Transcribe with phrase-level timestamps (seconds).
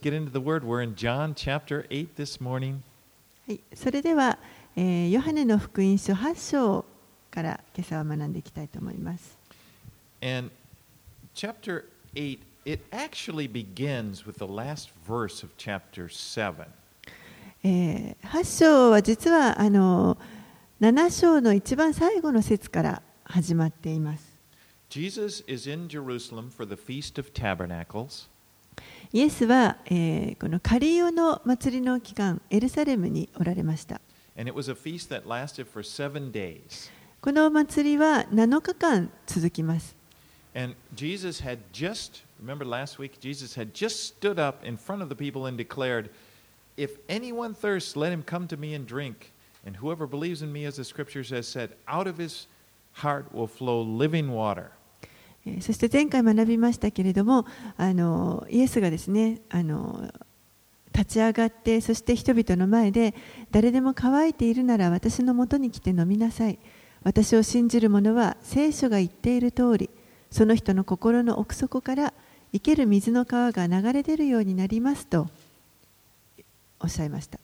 [0.00, 0.62] get into the word.
[0.62, 2.82] We're in John chapter 8 this morning.
[3.48, 4.38] はい、それでは、
[4.76, 6.84] えーヨハネの福音書8章
[7.32, 9.36] から今朝は学んでいきたいと思います。
[10.22, 10.50] And
[11.34, 16.66] chapter 8, it actually begins with the last verse of chapter 7.
[17.64, 20.16] えー8章は実はあの
[20.80, 24.38] 7章の一番最後の節から始まっています。
[24.90, 28.28] Jesus is in Jerusalem for the Feast of Tabernacles.
[29.11, 34.01] イエスは、えーこのカリオの祭りの期間、エルサレムにおられました。
[34.35, 36.89] And it was a feast that lasted for seven days.
[37.21, 39.95] この祭りは7日間続きます。
[40.55, 45.09] And Jesus had just, remember last week, Jesus had just stood up in front of
[45.09, 46.09] the people and declared,
[46.75, 49.31] If anyone thirsts, let him come to me and drink.
[49.65, 52.47] And whoever believes in me, as the scriptures has said, out of his
[52.93, 54.71] heart will flow living water.
[55.60, 60.10] そして前回学びましたけれどもあのイエスがですねあの
[60.92, 63.14] 立ち上がってそして人々の前で
[63.50, 66.58] 誰でも乾いているなら私のもとに来て飲みなさい
[67.04, 69.90] 私を信じる者は聖書が言っている通り
[70.30, 72.12] その人の心の奥底から
[72.52, 75.28] 生ける水の川が流れ出るようになりますと
[76.80, 77.38] おっしゃいました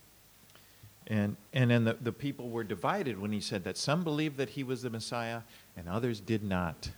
[1.10, 3.76] And, and then the, the people were divided when he said that.
[3.76, 5.42] Some believed that he was the Messiah,
[5.76, 6.92] and others did not.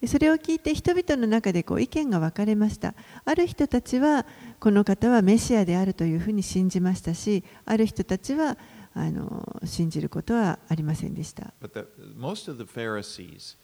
[0.00, 2.94] でそれを聞いて人々の中でこう意見が分かれました。
[3.24, 4.26] ある人たちは
[4.60, 8.56] この方はメシアであるというふうに信じましたしある人たちは
[8.94, 11.52] あの信じることはありませんでした。
[11.60, 13.56] But the, most of the Pharisees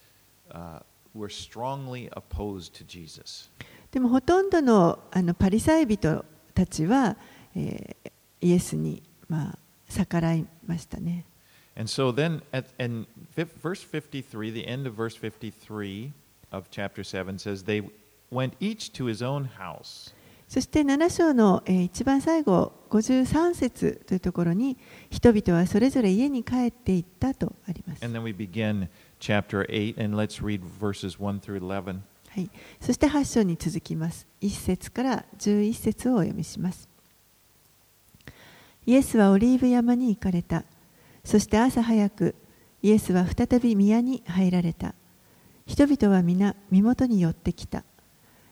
[0.50, 0.80] uh,
[1.14, 3.50] were strongly opposed to Jesus.
[3.90, 7.16] でもほとんどのあのパリサイ人たちは、
[7.54, 8.10] えー
[8.44, 11.24] イエスに、まあ、逆らいましたね。
[11.76, 16.12] And so then, at in fif- verse 53, the end of verse 53
[16.54, 17.82] of chapter 7 says, They
[18.30, 20.14] went each to his own house.
[20.46, 24.76] そして7章の、えー一番最後53節というところに
[25.10, 28.88] 人々はそれぞれ家に帰っていったとあります And then we begin
[29.18, 32.00] chapter 8, and let's read verses 1 through 11.
[32.28, 32.50] はい、
[32.80, 34.26] そして8章に続きます。
[34.40, 36.88] 1節から11節をお読みします。
[38.86, 40.64] イエスはオリーブ山に行かれた。
[41.24, 42.34] そして朝早く、
[42.82, 44.94] イエスは再び宮に入られた。
[45.66, 47.84] 人々は皆身元に寄ってきた。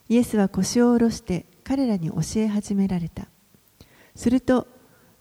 [0.09, 3.29] イエスは腰を下ろして彼らに教え始められた。
[4.17, 4.67] すると、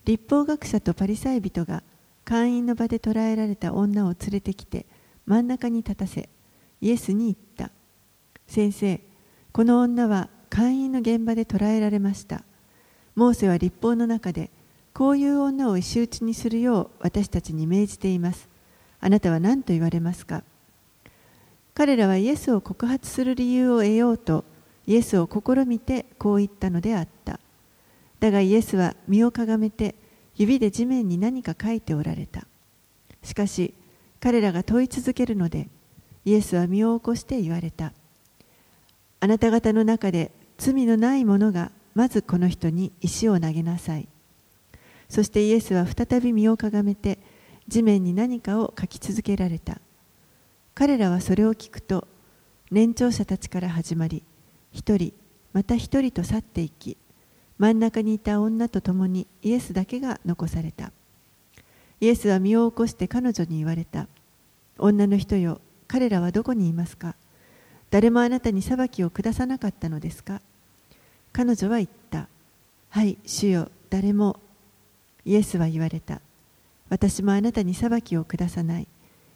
[0.04, 1.82] 立法学者とパリサイ人が
[2.24, 4.86] 会員の場で捕らえられた女を連れてきて
[5.26, 6.28] 真ん中に立たせ、
[6.80, 7.70] イエスに言った。
[8.46, 9.00] 先生、
[9.52, 12.42] この女は会員の現場で捕らえられました。
[13.14, 14.50] モーセは立法の中で、
[14.92, 18.48] こういう女を石打ちにするよう私たちに命じています。
[19.00, 20.42] あなたは何と言われますか？
[21.82, 24.44] 彼らはイエスを告発する理由を得ようと、
[24.86, 27.40] イエスを試みてこう言ったのであった。
[28.20, 29.96] だがイエスは身をかがめて、
[30.36, 32.46] 指で地面に何か書いておられた。
[33.24, 33.74] しかし、
[34.20, 35.66] 彼らが問い続けるので、
[36.24, 37.92] イエスは身を起こして言われた。
[39.18, 44.06] あなた方の中で罪のない者がまずこの人に石を投げなさい。
[45.08, 47.18] そしてイエスは再び身をかがめて
[47.66, 49.80] 地面に何かを書き続けられた。
[50.74, 52.08] 彼らはそれを聞くと
[52.70, 54.22] 年長者たちから始まり、
[54.72, 55.12] 一人、
[55.52, 56.96] また一人と去っていき、
[57.58, 60.90] 真ん中にいた女と共にイエスだけが残された。
[62.00, 64.08] イエスは身を起こして彼女に言われた。
[64.78, 67.14] 女の人よ、彼らはどこにいますか？
[67.90, 70.40] 誰もあなたに裁きを下さなかったのですか？
[71.34, 72.28] 彼女は言った。
[72.88, 74.40] はい、主よ、誰も。
[75.26, 76.22] イエスは言われた。
[76.88, 78.88] 私もあなたに裁きを下さない。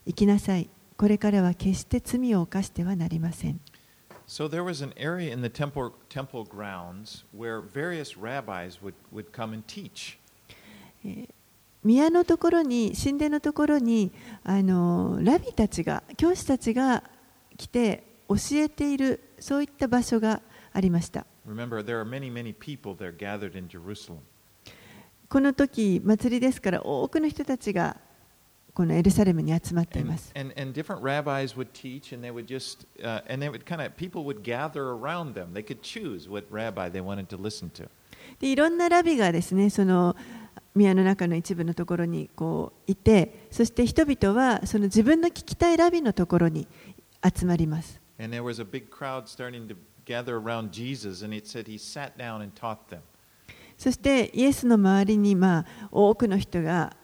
[0.07, 0.69] 行きなさい。
[0.97, 3.61] これからは決して罪を犯してはなりません。
[4.27, 9.55] So there was an area in the temple, temple grounds where various rabbis would, would come
[9.55, 10.19] and teach.
[11.85, 14.11] 宮のところに、神殿のところに、
[14.43, 17.05] あのラビたちが、教師たちが
[17.57, 20.43] 来て教えている、そういった場所が
[20.73, 21.25] ありました。
[21.47, 24.19] Remember, there are many, many people there gathered in Jerusalem.
[25.29, 27.97] この時祭りですから多くの人たちが
[28.77, 30.31] このエルサレムに集まってい And, ます。
[30.37, 33.97] and, and different rabbis would teach, and they would just, uh, and they would kind of,
[33.97, 35.55] people would gather around them.
[35.55, 37.89] They could choose what rabbi they wanted to listen to.
[38.39, 40.15] でいろんなラビがですねその
[40.75, 46.69] 宮の中の一部のところにこういてそして人々はその自分の聞きたいラビのところに
[47.25, 47.99] 集まります。
[48.19, 52.19] And there was a big crowd starting to gather around Jesus, and it said he sat
[52.19, 52.99] down and taught them.
[53.79, 56.95] そしてイエスの周りにまあ多くの人が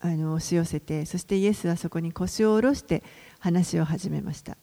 [0.00, 3.02] あの押し寄せてそしてイエスはそこに腰を下ろして
[3.38, 4.56] 話を始めました。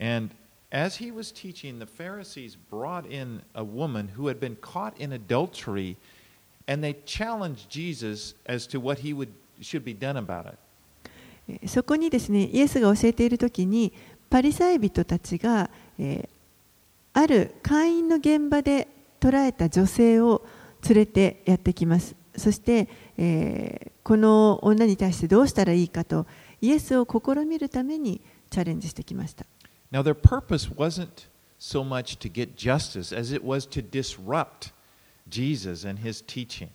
[0.00, 0.34] And
[0.70, 5.12] as he was teaching, the Pharisees brought in a woman who had been caught in
[5.12, 5.96] adultery,
[6.66, 9.28] and they challenged Jesus as to what he would,
[9.60, 10.58] should be done about it.
[11.48, 13.92] えーそこにですねイエスが教えている時に
[14.30, 15.68] パリサイ人たちが、
[15.98, 16.40] えー
[17.12, 18.86] ある会員の現場で
[19.18, 20.46] 捕らえた女性を
[20.88, 22.88] 連れてやってきますそして、
[23.18, 26.26] えー、この女に対してどうしたらいいかと、
[26.62, 29.44] イエスを試みるためにチャレンジしてきました。
[29.92, 31.28] Now, their purpose wasn't
[31.58, 34.72] so much to get justice as it was to disrupt
[35.28, 36.68] Jesus and his teaching.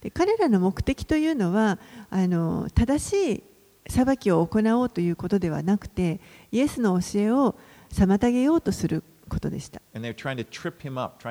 [0.00, 1.78] で彼らの目的というのは
[2.08, 3.42] あの、正しい
[3.88, 6.20] 裁きを行おうということではなくて、
[6.52, 7.56] イエスの教えを
[7.92, 9.82] 妨げようとすることでした。
[9.94, 11.22] Up,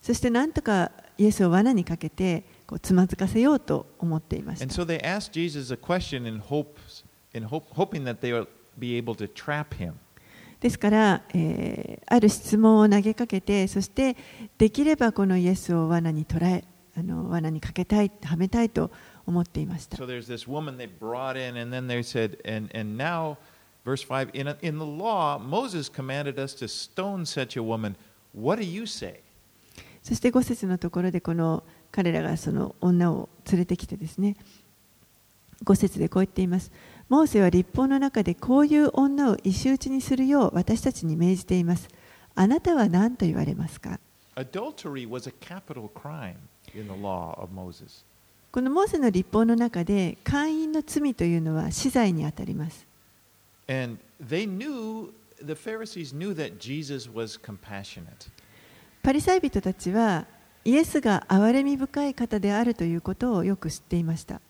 [0.00, 7.04] そして、なんとかイエスを罠にかけてこうつまずかせようと思っていまし And た so they asked Jesus a question in hopes,
[7.34, 8.46] hope, hoping that they will
[8.78, 9.94] be able to trap him.
[10.60, 14.16] ですから、えーある質問を投げかけてそして
[14.56, 16.64] できればこのイエスを罠に捕らえ
[16.96, 18.90] あの罠にかけたいはめたいと
[19.26, 23.36] 思っていました So there's this woman they brought in, and then they said, and, and now,
[23.84, 27.94] verse 5, in, in the law, Moses commanded us to stone such a woman.
[28.32, 29.20] What do you say?
[30.08, 31.62] そして5節のところでこの
[31.92, 34.36] 彼らがその女を連れてきてですね
[35.66, 36.72] 5節でこう言っています
[37.10, 41.90] モーセは立法の中でこういう女を石打ちにするよう私たちに命じています
[42.34, 44.00] あなたは何と言われますか？
[44.34, 44.44] こ
[48.62, 52.86] のモーセの立法の中で会員の罪というのは死罪にあたります
[53.68, 55.12] And they knew,
[55.44, 58.30] the Pharisees knew that Jesus was compassionate.
[59.08, 60.26] パリサイ人たちは
[60.66, 64.42] イエスが憐れみ深い方であるということをよく知っていました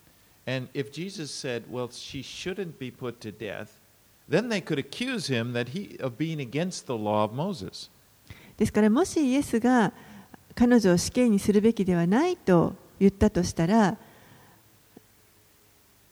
[0.48, 3.68] And if Jesus said, well, she shouldn't be put to death,
[4.28, 7.88] then they could accuse him that he, of being against the law of Moses.
[8.56, 9.92] ですからもしイエスが
[10.56, 13.96] 彼女を死刑にするべきではないと言ったとしたら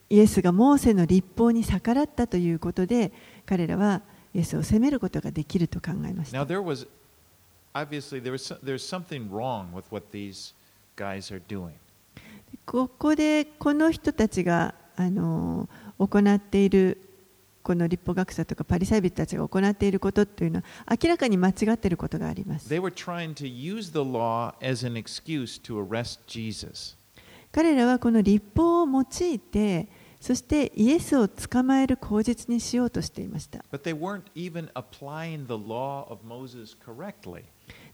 [0.09, 3.11] イエスがモーセの立法に逆らったということで
[3.45, 4.03] 彼らは
[4.33, 6.87] イエスを責めることができると考えまし Now た there was
[12.65, 15.69] ここでこの人たちがあの
[15.99, 17.03] 行っている
[17.63, 20.65] この立法学者とかパリサイ人たちが行っていることというのは
[21.03, 22.67] 明らかに間違っていることがあります。
[27.53, 29.89] 彼らはこの立法を用いて、
[30.21, 33.65] そしてイエスを捕まえる口実にしようとしていました。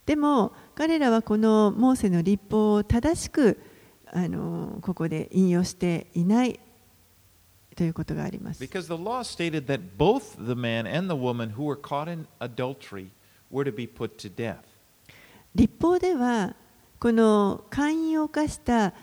[0.06, 3.60] でも彼らはこのモーセの立法を正しく
[4.06, 6.58] あのここで引用していない
[7.76, 8.60] ということがあります。
[15.54, 16.54] 立法では
[16.98, 18.94] この会員を犯した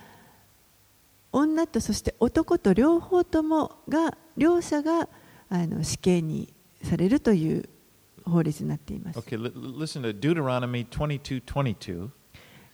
[1.32, 5.08] 女とそして男と両方ともが両者が
[5.50, 6.54] あの死刑に
[6.84, 7.70] されるという
[8.26, 9.20] 法律になっています。
[9.20, 12.10] Okay, li- listen to Deuteronomy 22 22.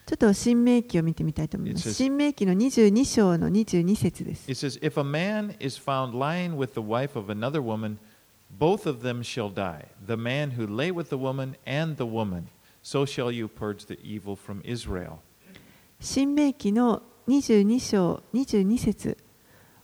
[0.06, 1.88] ちょっと新明記を見てみたいと思います。
[1.88, 4.50] says- 新明記の22章の22節です。
[4.50, 7.96] It says, If a man is found lying with the wife of another woman,
[8.56, 9.86] both of them shall die.
[10.06, 12.44] The man who lay with the woman and the woman.
[12.82, 15.18] So shall you purge the evil from Israel.
[15.98, 19.16] 新明記の22章22節。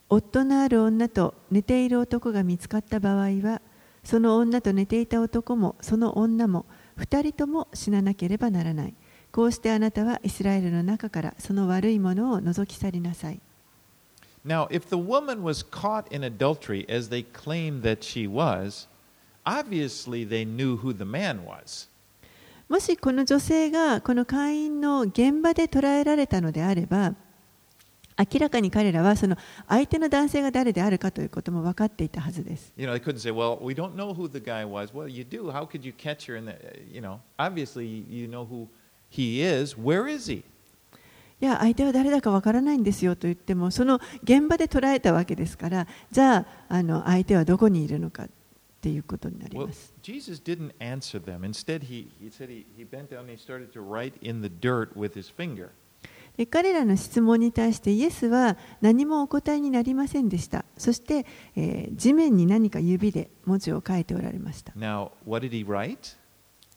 [0.08, 3.60] 夫のある女と寝ている男が見つかった場合は
[4.04, 8.94] その女と寝ていた男もその女も二人とも死ななければならない。
[9.32, 13.40] こうしてあなたはイスラエルの中からその悪いものを除き去りなさい。
[14.46, 18.86] Now, if the woman was caught in adultery as they claimed that she was,
[19.44, 21.88] obviously they knew who the man was.
[22.68, 27.14] もしこの女性がこの会員の現場で捕らえられたのであれば
[28.32, 29.36] 明らかに彼らはその
[29.68, 32.72] 相手の男性が誰であるかということも分かっていたはずです。
[41.40, 48.28] いや、相手は誰だかわからないんですよと言っても、その現場で捉えたわけですから、じゃあ、あの相手はどこにいるのか
[48.80, 49.92] ということになります。
[56.36, 60.64] で彼らの質問に対してイエスは何もお答えになりませんでした。
[60.78, 64.72] そして、えー地面に何か指で文字を書いておられました。
[64.72, 66.16] Now, what did he write?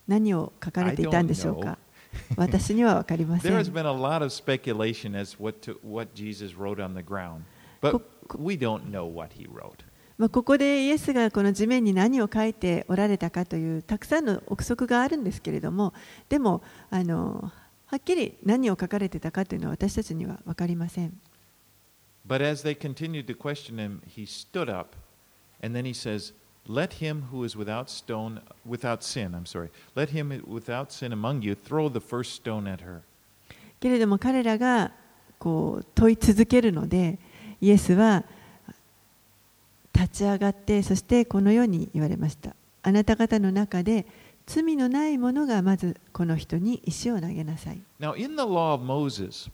[0.08, 1.78] 何を書かれていたんでしょうか？
[2.38, 3.72] 私には分かりませ There ん has。
[3.72, 7.42] been a lot of speculation as what to, what Jesus wrote on the ground,
[7.82, 9.84] but Co- we don't know what he wrote.
[10.18, 15.94] まあ、ここでイエスがこの地面に何を書いておられたかというたくさんの憶測があるんですけれども
[16.30, 17.52] でもあの
[17.88, 21.20] はっきり何を書かれてたかというのは私たちには分かりません。
[22.28, 24.96] But as they continued to question him, he stood up
[25.62, 26.34] and then he says,
[26.68, 31.44] Let him who is without stone, without sin, I'm sorry, let him without sin among
[31.44, 33.04] you throw the first stone at her.
[33.80, 34.92] けれども彼らが
[35.38, 37.20] こう問い続けるので
[37.62, 38.24] イエスは
[39.94, 44.06] 立ち上がってそしてこのように言われましたあなた方の中で
[44.46, 49.50] 罪のない者がまずこの人に石を投げなさい Now, in the law of Moses,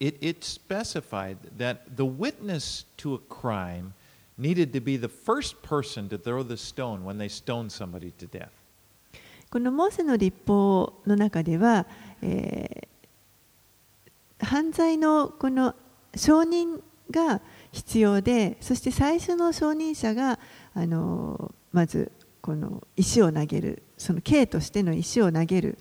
[0.00, 3.92] it, it specified that the witness to a crime
[4.38, 8.28] needed to be the first person to throw the stone when they stoned somebody to
[8.28, 8.48] death.
[9.50, 11.86] このモーセの立法の中では、
[12.22, 12.94] えー
[14.44, 15.74] 犯罪のこの
[16.14, 17.40] 証人が
[17.72, 20.38] 必要でそして最初の証人者が
[20.74, 22.12] あのまず
[22.44, 25.78] この石を投げるその刑としての石を投げる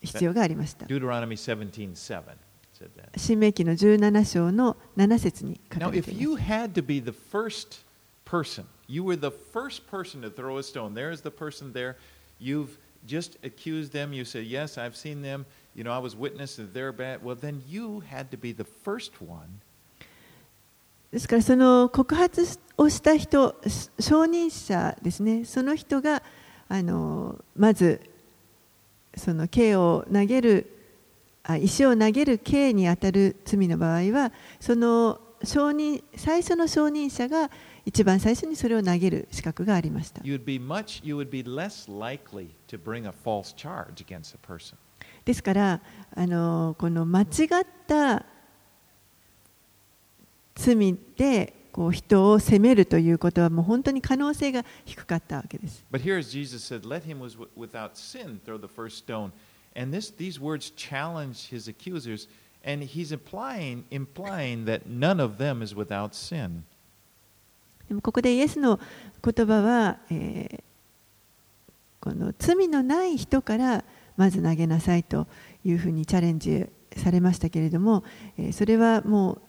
[0.00, 0.86] 必要がありました。
[0.86, 2.22] Deuteronomy 17 7
[2.72, 3.18] said that.
[3.18, 6.36] 新明記の17章の7節に書かれています you
[8.24, 8.64] person,
[9.02, 10.94] were the first person to throw a stone.
[10.94, 11.96] There is the person there.
[12.38, 14.12] You've just accused them.
[14.12, 15.46] You say, Yes, I've seen them.
[15.74, 17.24] You know, I was witness that they're bad.
[17.24, 19.62] Well, then you had to be the first one
[21.14, 22.44] ですからその告発
[22.76, 23.54] をした人
[24.00, 25.44] 証人者ですね。
[25.44, 26.24] その人が
[26.68, 28.00] あのまず
[29.16, 30.76] その刑を投げる
[31.44, 37.48] あ石を投げる刑にあたる罪の場合はその証人最初の証人者が
[37.86, 40.20] 一番最初にそれを投げる資格がありました。
[45.24, 45.80] ですから
[46.16, 47.26] あのこの間違っ
[47.86, 48.26] た
[50.54, 55.84] 罪でこう人を責めるということはもう本当に可能性が低かったわけです。
[55.90, 59.32] but here as jesus said let him was without sin throw the first stone
[59.76, 62.28] and this these words challenge his accusers
[62.64, 66.62] and he's implying implying that none of them is without sin
[67.88, 68.78] でもここでイエスの
[69.22, 70.64] 言葉は、えー
[72.00, 73.82] この罪のない人から
[74.18, 75.26] まず投げなさいと
[75.64, 76.66] いうふうにチャレンジ
[76.98, 78.04] されましたけれども、
[78.36, 79.42] えーそれはもう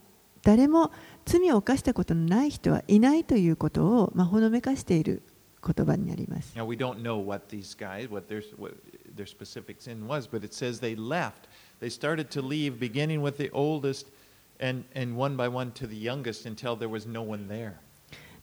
[0.45, 0.91] 誰も
[1.25, 5.23] 罪を犯したことのない人はいないということを、ま、ほのめかしている
[5.65, 6.53] 言葉になります。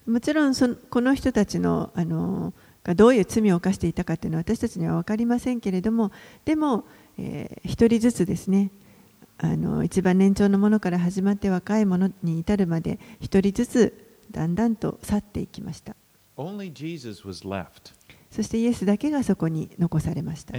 [0.05, 6.11] もちろんその、この人たちの,あのがどういう罪を犯していたかというのは私たちには分かりませんけれども、
[6.45, 6.85] でも、
[7.17, 8.73] えー、一人ずつですね、
[9.43, 15.97] あの一番年長のものから始まって若いものに至るまで一人ずつだんだんと去っていきました。
[18.31, 20.57] そしてイエスだけがそこに残されました。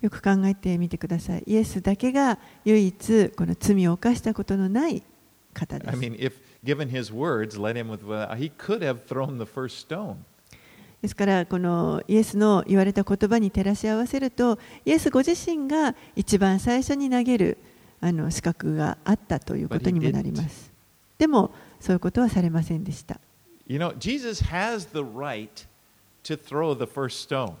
[0.00, 1.42] よく考えてみてください。
[1.46, 5.02] イエスだけが唯一この罪を犯したことのない
[5.52, 5.90] 方です。
[11.02, 17.58] ですからこのイエスの言われた言葉に照らし合わせるとイエスご自身が一番最初に投げる
[18.00, 20.70] あの資格があったということにもなります
[21.18, 23.20] でもそういうことはされませんでした
[23.66, 25.66] You know, Jesus has the right
[26.24, 27.54] to throw the first stone.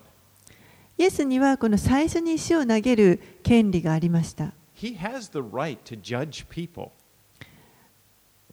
[0.98, 6.90] イエスにはこの最初に石を投げる権利がありました He has the right to judge people.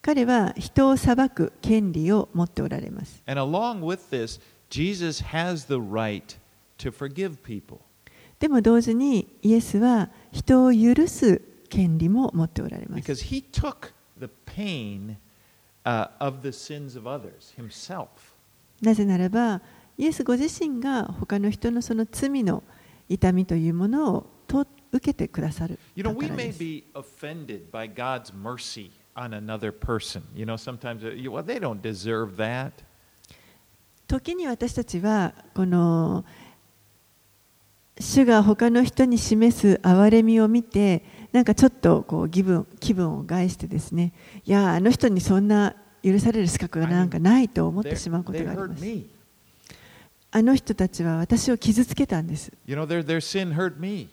[0.01, 6.37] 彼は人を裁く権利を持っておられます And along with this, Jesus has the right
[6.77, 7.79] to forgive people.
[8.39, 15.17] でも同時にイエスは人を許す権利も持っておられます Because he took the pain
[15.85, 18.07] uh, of the sins of others himself.
[18.81, 19.61] なぜならば
[19.97, 22.63] イエスご自身が他の人のその罪の
[23.09, 30.23] 痛みというものをと受けてくださる You だ know, か we ら may be offended by God's mercy on another person.
[30.33, 32.71] You know, sometimes, uh, well, they don't deserve that.
[34.09, 36.25] 時に私たちはこの
[37.99, 44.13] 主が他の人に示す憐れみを見てなんかちょっとこう気分気分を害してですね
[44.45, 48.83] いやあの人にそんな許される資格がなんかないと思ってしまうことがあります.
[50.31, 54.07] あの人たちは私を傷つけたんです You know, their, their sin hurt me,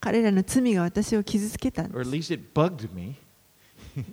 [0.00, 3.14] 彼らの罪が私を傷つけたん or で at す least it bugged me.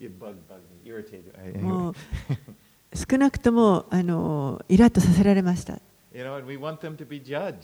[0.00, 1.32] it bugged, bugged me, irritated.
[1.56, 1.94] I- も.う
[2.94, 5.80] 少なくともあのイラッとさせられました
[6.14, 7.54] You know.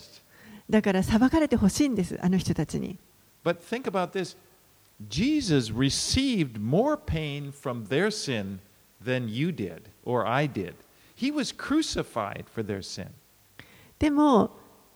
[0.70, 2.98] だから裁かれてほしいんですあの人たちに
[3.44, 4.36] But think about this
[5.08, 8.58] Jesus received more pain from their sin
[9.04, 10.74] than you did or I did.
[11.14, 13.08] He was crucified for their sin.
[13.98, 14.50] でも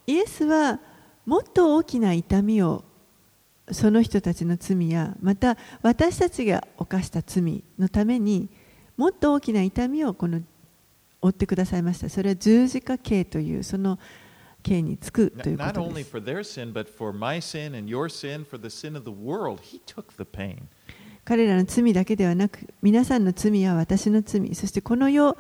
[0.06, 0.80] イエスは
[1.26, 2.84] もっと大きな痛みを
[3.70, 8.48] その人たちの罪やまた私たちが犯した罪のために
[9.02, 10.40] もっと大きな痛みをこの
[11.20, 12.08] 負ってくださいました。
[12.08, 13.98] それは十字架刑というその
[14.62, 15.64] 刑につくというこ。
[21.24, 25.36] 彼らの罪だけではなく、皆さんの罪は私の罪、そしてこの世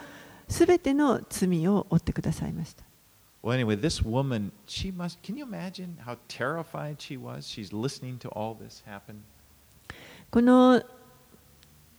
[0.48, 2.82] すべての罪を負ってくださいました。
[10.32, 10.82] この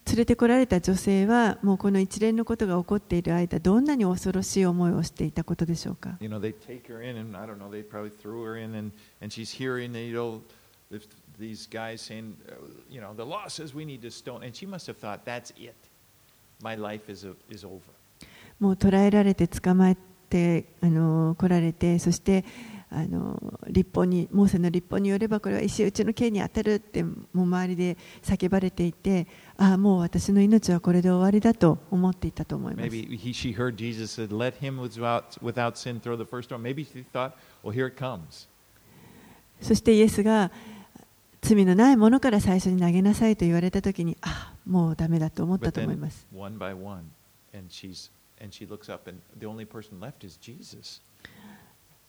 [0.06, 8.58] 連れてこられた女性はもうこの一連のことが起こっている間どんなに恐ろしい思いをしていたことでしょうか You know, they take her in, and I don't know, they probably threw her
[8.58, 8.92] in, and,
[9.22, 10.40] and she's hearing, you know,
[11.38, 12.54] these guys saying, uh,
[12.90, 14.42] you know, the law says we need to stone.
[14.42, 15.74] And she must have thought, that's it.
[16.62, 17.80] My life is, a, is over.
[18.60, 19.96] もう捕らえられて捕まえ
[20.30, 22.44] てあの来られてそして
[22.96, 32.86] あの立法にモーセの立法によればこれは石打ちの刑に当たるってもう周りで叫ばれていてああもう私の命はこれで終わりだと思っていたと思います。
[39.60, 40.52] そしてイエスが
[41.42, 46.26] 罪のないものから最初に投げなさいと言われたときにああもうだめだと思ったと思います。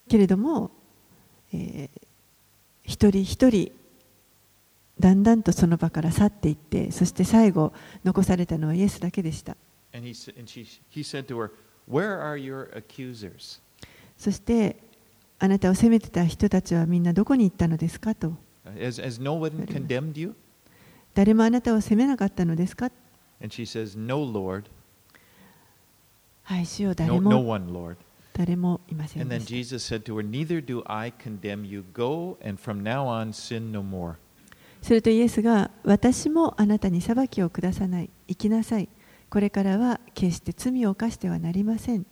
[0.09, 0.71] けれども、
[1.53, 2.01] えー、
[2.83, 3.71] 一人一人
[4.99, 9.57] だんだんとその場から去っていってそして最後残されたのはイエスだけでした。
[14.17, 14.77] そして
[15.39, 18.33] あなたを責めてた人たちはみんなどこに行ったのですかと、
[21.13, 22.91] 誰もあなたを責めなかったのですか
[23.41, 24.63] ？And she says, no, Lord.
[26.43, 27.21] はい主よ誰も
[28.37, 31.85] 誰もいません And で then した Jesus said to her, Neither do I condemn you.
[31.93, 34.15] Go, and from now on, sin no more.
[34.81, 38.87] するとイエスが私もあなたに裁きを下さない行きなさい
[39.31, 42.05] これからは決して罪を犯してはなりません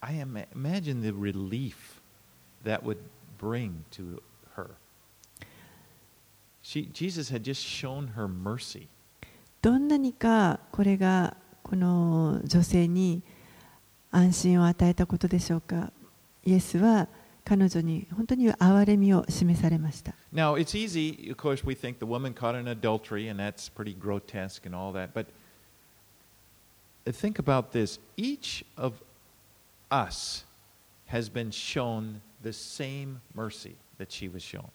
[0.00, 2.02] I imagine the relief
[2.64, 2.98] that would
[3.38, 4.20] bring to
[4.56, 4.72] her.
[6.60, 8.88] She, Jesus had just shown her mercy.
[9.62, 13.22] どんなにかこれがこの女性に
[14.12, 15.90] 安心を与えたことでしょうか
[16.44, 17.08] イエスは
[17.44, 23.94] 彼女に本当に憐れみを示されました Now, it's easy, of course, we think the woman caught in adultery, and that's pretty
[23.98, 25.12] grotesque and all that.
[25.12, 25.26] But
[27.10, 29.02] think about this each of
[29.90, 30.44] us
[31.06, 34.70] has been shown the same mercy that she was shown.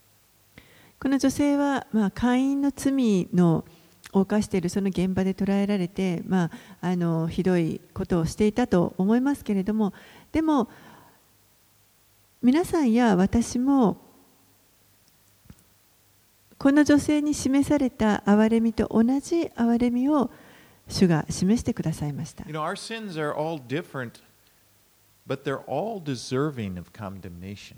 [1.00, 3.66] この女性は、まあ、会員の罪のを
[4.14, 9.94] 犯しているその現場で捕らえられて、まあ、あのひどいことをしていたと思いますけれども
[10.32, 10.70] でも
[12.42, 13.98] 皆さんや私も
[16.58, 20.32] この女性に示された憐れみと同じ憐れみを
[20.88, 24.22] 主が示してくださいました You know, our sins are all different,
[25.28, 27.76] but they're all deserving of condemnation.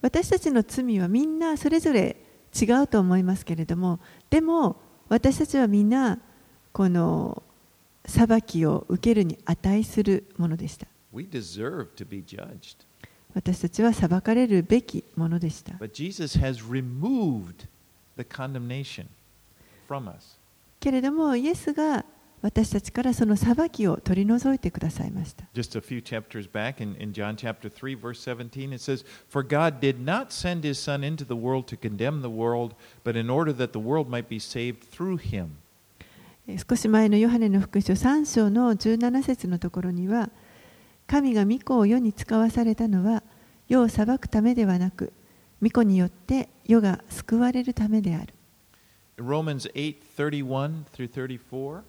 [0.00, 2.16] 私たちの罪はみんなそれぞれ
[2.58, 4.76] 違うと思いますけれどもでも
[5.08, 6.18] 私たちはみんな
[6.72, 7.42] この
[8.04, 10.86] 裁きを受けるに値するものでした。
[13.34, 15.74] 私たちは裁かれるべきものでした。
[20.80, 22.04] けれども、イエスが
[22.40, 29.42] 私たちからその裁きを取り除いてくださいました Just a few chapters back in, in John chapter 3, verse 17, it says, For
[29.42, 33.28] God did not send his Son into the world to condemn the world, but in
[33.28, 35.58] order that the world might be saved through him.
[36.46, 40.30] えー少し前のヨハネの福音書3章の17節のところには
[41.06, 43.22] 神が御子を世に使わされたのは
[43.68, 45.12] 世を裁くためではなく
[45.60, 48.32] 御子によって世が救われるためである
[49.18, 51.82] Romans 8, 31 through 34.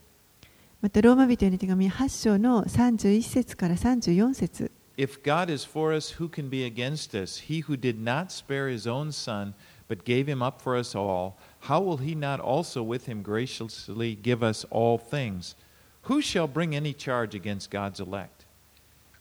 [0.80, 7.38] またローマ人への手紙8章の31節から34節 If God is for us, who can be against us?
[7.38, 9.54] He who did not spare his own Son,
[9.88, 14.14] but gave him up for us all, how will he not also with him graciously
[14.14, 15.56] give us all things?
[16.02, 18.44] Who shall bring any charge against God's elect?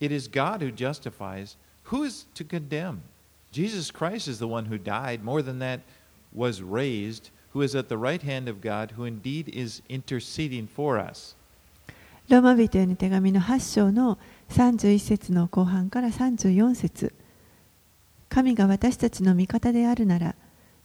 [0.00, 1.56] It is God who justifies.
[1.84, 3.02] Who is to condemn?
[3.50, 5.80] Jesus Christ is the one who died, more than that,
[6.32, 10.98] was raised, who is at the right hand of God, who indeed is interceding for
[10.98, 11.34] us.
[12.29, 17.15] ローマ人への手紙の8章の31節の後半から34節。
[18.29, 20.35] 神が私たちの味方であるなら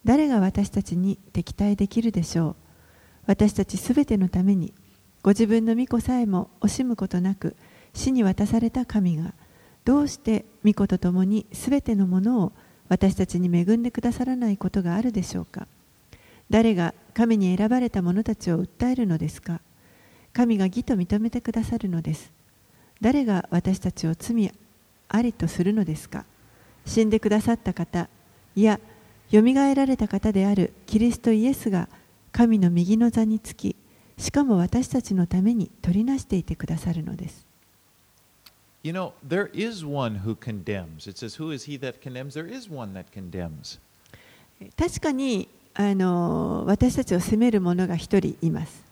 [0.07, 2.57] 誰が私たちに敵対できるでしょう。
[3.27, 4.73] 私たちすべてのために
[5.23, 7.57] ご自分の御子さえも惜しむことなく
[7.93, 9.35] 死に渡された神が
[9.85, 12.53] どうして御子と共にすべてのものを
[12.89, 15.69] 私たちに恵んでくださらないことがあるでしょうか。
[16.49, 19.61] 誰が神に選ばれた者たちを訴えるのですか。
[20.35, 22.31] 神が義と認めてくださるのです
[23.01, 24.53] 誰が私たちを罪
[25.09, 26.27] ありとするのですか
[26.85, 28.09] 死んでくださった方
[28.55, 28.79] いや
[29.31, 31.89] よみがえられた方であるキリストイエスが
[32.33, 33.77] 神の右の座につき
[34.19, 37.47] しかも私たちのために取りなしていてくださるのです
[38.83, 41.09] You know, there is one who condemns.
[41.09, 42.35] It says, Who is he that condemns?
[42.35, 43.81] There is one that condemns.
[44.77, 48.84] 確かにあの私たちを責める者が一人います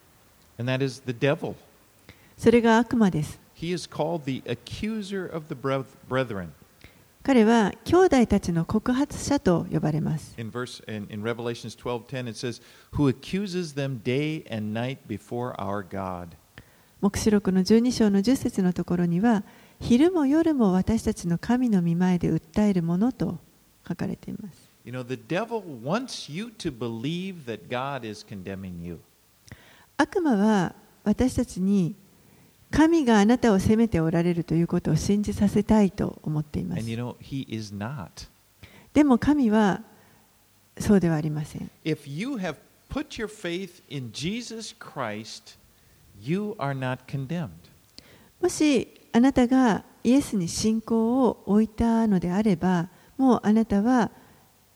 [0.62, 1.56] And that is the devil.
[2.38, 6.50] それが悪魔です He is called the accuser of the breth- brethren.
[7.24, 12.62] 彼は兄弟たちの告発者と呼ばれます In verse in, in Revelations 12:10 it says,
[12.94, 16.30] "Who accuses them day and night before our God."
[17.02, 19.44] 黙示録の12章の10節のところには
[19.80, 23.38] 昼も夜も私たちの神の御前で訴えるものと
[23.88, 29.00] 書かれています You know, the devil wants you to believe that God is condemning you.
[30.03, 31.95] 悪魔は私たちに
[32.71, 37.15] 神があなたを責めておられるということを信じさせたいと思っています you know.
[38.93, 39.83] でも神は
[40.79, 42.57] そうではありません If you have
[42.91, 45.57] put your faith in Jesus Christ,
[46.21, 47.49] you are not condemned.
[48.41, 54.11] もしあなたがイエスに信仰を置いたのであればもうあなたは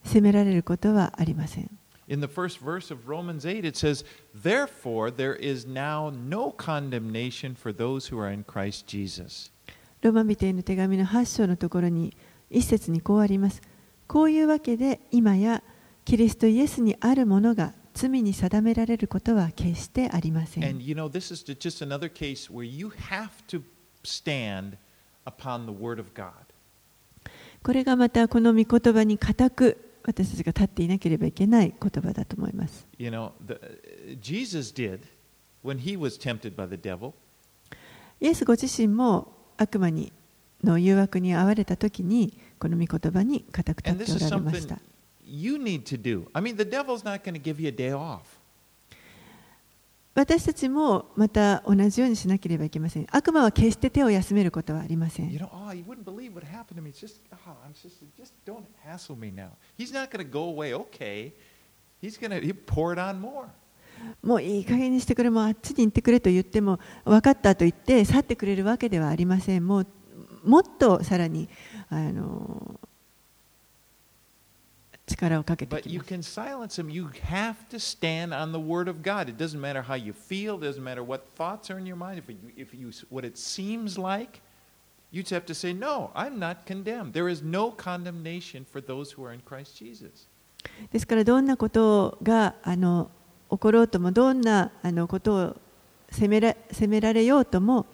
[0.05, 1.71] 責められることはありません
[2.09, 7.57] In the first verse of Romans 8, it says, Therefore, there is now no condemnation
[7.57, 9.51] for those who are in Christ Jesus.
[10.03, 12.17] ローマ人への手紙の8章のところに
[12.49, 13.61] 一節にこうあります。
[14.07, 15.65] こういうわけで今や
[16.05, 20.87] キリストイエスにあるものが罪に定められることは決してありませ And ん。
[20.87, 23.63] you know, this is just another case where you have to
[24.05, 24.77] stand
[25.25, 26.31] upon the Word of God.
[27.65, 32.87] これがまたこの御言葉に固く私たちが立っていなければいけない言葉だと思います。
[32.99, 35.01] You know, the, Jesus did
[35.65, 37.13] when he was tempted by the devil.
[38.21, 40.13] イエスご自身も悪魔に
[40.65, 44.79] の誘惑に遭われた時にこの御言葉に固く立っておられました。
[45.27, 46.29] you need to do.
[46.35, 48.36] I mean, the devil's not going to give you a day off.
[50.17, 53.07] 私たちもまた同じようにしなければいけません。
[53.11, 55.31] 悪魔は決して手を休めることはありません。
[64.23, 69.67] もういい加減にしてくれ、もうあっちに行ってくれと言っても、分かったと言って去ってくれるわけではありません。
[69.67, 69.87] も,う
[70.45, 71.49] もっとさらに
[71.91, 72.81] あの
[75.07, 76.15] 力をかけて But き you ます。
[76.15, 76.91] can silence him.
[76.91, 79.29] You have to stand on the word of God.
[79.29, 80.57] It doesn't matter how you feel.
[80.57, 82.19] It doesn't matter what thoughts are in your mind.
[82.19, 84.41] If you, if you, what it seems like,
[85.13, 87.13] you just have to say, "No, I'm not condemned.
[87.13, 90.27] There is no condemnation for those who are in Christ Jesus."
[90.91, 93.11] ですからどんなことがあの
[93.51, 95.57] 起ころうとも、どんなあのことを
[96.11, 97.87] 責めら責められようとも、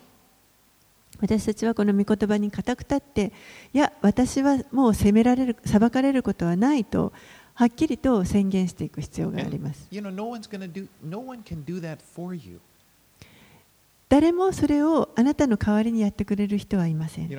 [1.23, 3.33] 私たちはこの御言葉に固く立って
[3.73, 7.13] いや私はもう責められる裁かれることはないと
[7.55, 9.87] はっきりと宣言していく必要があります。
[14.09, 17.31] 誰もそれをあなたの代わりにやってくれる人はいません。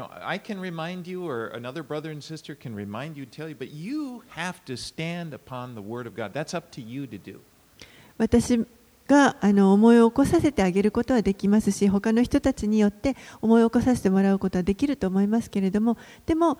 [8.17, 8.65] 私
[9.08, 16.58] があの思い起こさせてあげることはできますし、他の人たちによって思い起こさせてもらうことはできると思いますけれども、でも、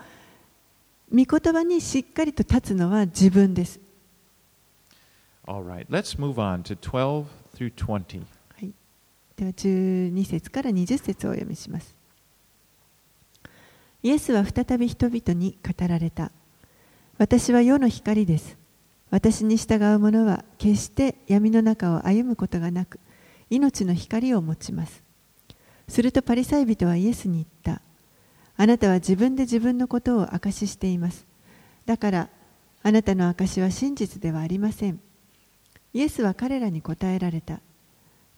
[1.14, 3.80] 御言葉にしっかりと立つのは自分です。
[5.46, 7.26] Right, let's move on to 12
[7.56, 8.22] through 20.
[8.56, 8.74] はい、
[9.36, 11.96] では12節から20節をお読みします。
[14.02, 16.32] イエスは再び人々に語られた。
[17.18, 18.63] 私は世の光です。
[19.14, 23.00] 私に従う者は決して闇の中を歩むことがなく、
[23.52, 25.04] 命の光を持ちます。
[25.88, 27.84] するとパリサイ人はイエスに言った。
[28.58, 31.28] あなたは自分で自分のことを証ししています。
[31.86, 32.30] だから、
[32.82, 35.00] あなたの証は真実ではありません。
[35.94, 37.60] イエスは彼らに答えられた。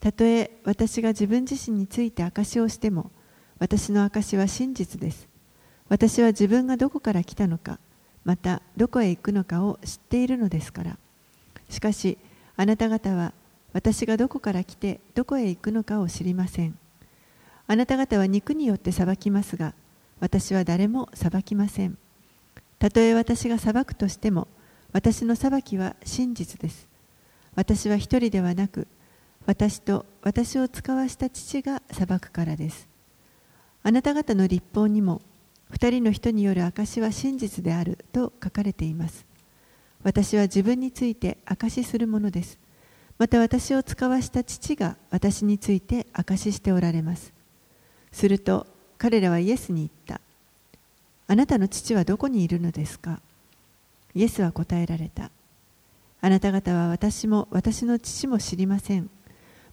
[0.02, 3.12] たとえ私が自分自身について証をしても、
[3.60, 5.30] 私の証は真実です。
[5.88, 7.80] 私は自分がどこから来たのか、
[8.26, 10.98] またどこへ行くのかを知っているのですから。
[11.70, 12.18] しかし、
[12.58, 13.34] あなた方は
[13.72, 16.78] 私がどこから来てどこへ行くのかを知りません。
[17.68, 19.74] あなた方は肉によって裁きますが、
[20.20, 21.98] 私は誰も裁きません。
[22.80, 24.48] たとえ私が裁くとしても、
[24.92, 26.88] 私の裁きは真実です。
[27.56, 28.88] 私は一人ではなく、
[29.46, 32.88] 私と私を使わした父が裁くからです。
[33.84, 35.22] あなた方の立法にも、
[35.76, 39.26] 二人の人による証は真実であると書かれています。
[40.04, 42.58] 私は自分について証しするものです。
[43.20, 47.34] また私を使わした父が私について証ししておられます。
[48.14, 50.22] すると彼らはイエスに言った。
[51.28, 53.20] あなたの父はどこにいるのですか？
[54.14, 55.30] イエスは答えられた。
[56.22, 59.10] あなた方は私も私の父も知りません。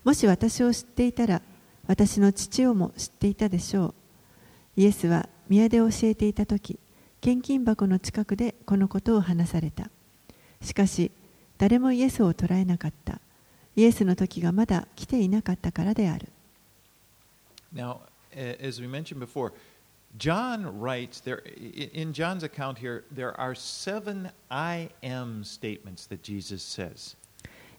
[0.03, 1.43] もし私を知っていたら、
[1.87, 3.95] 私の父をも知っていたでしょう。
[4.75, 6.79] イエスは宮で教えていたとき、
[7.21, 9.91] 献金箱の近くでこのことを話された。
[10.63, 11.11] しかし、
[11.59, 13.21] 誰もイエスを捉えなかった。
[13.77, 16.29] イエスの時がまだ来ていなかったからである。
[17.75, 17.99] Now,
[18.35, 19.53] as we mentioned before,
[20.17, 21.43] John writes there
[21.93, 27.15] in John's account here, there are seven I am statements that Jesus says.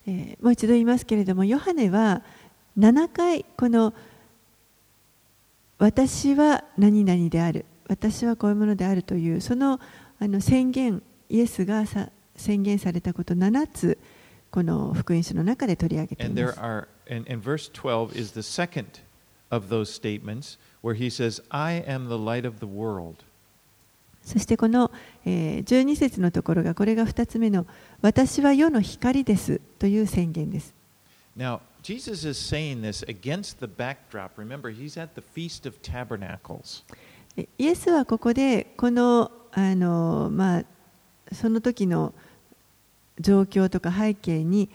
[0.05, 2.21] えーもう一度言いますけれども、ヨハネは
[2.77, 3.95] 7回この
[5.77, 9.79] 私は何々である、私はこういうものであるというその
[10.19, 13.97] あの宣言、イエスがさ宣言されたこと7つ、
[14.51, 16.59] この福音書の中で取り上げていま there す。
[17.13, 19.01] and, and verse 12 is the second
[19.49, 23.23] of those statements where he says, I am the light of the world.
[24.23, 24.89] そしてこの、
[25.25, 27.65] えー12節のところがこれが2つ目の
[28.01, 30.73] 私は世の光ですという宣言です。
[31.37, 34.31] Now, Jesus is saying this against the backdrop.
[34.37, 36.83] Remember, he's at the Feast of Tabernacles.
[37.35, 40.63] でイエスはここでこのあの、まあ、
[41.33, 42.13] その時の
[43.19, 44.69] 状況とか背景に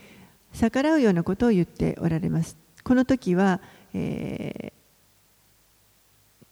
[0.53, 2.57] 逆らうようなことを言っておられます。
[2.85, 3.61] この時は、
[3.95, 4.79] えー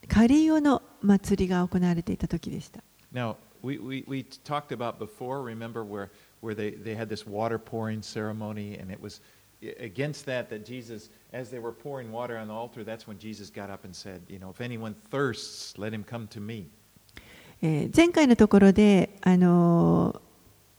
[0.07, 2.81] カリオの祭りが行われていた時でした。
[3.13, 6.09] Now, we, we, we talked about before, remember, where,
[6.41, 9.21] where they, they had this water pouring ceremony, and it was
[9.61, 13.49] against that that Jesus, as they were pouring water on the altar, that's when Jesus
[13.49, 16.69] got up and said, You know, if anyone thirsts, let him come to me.
[17.61, 20.21] えー前回のところで、あのー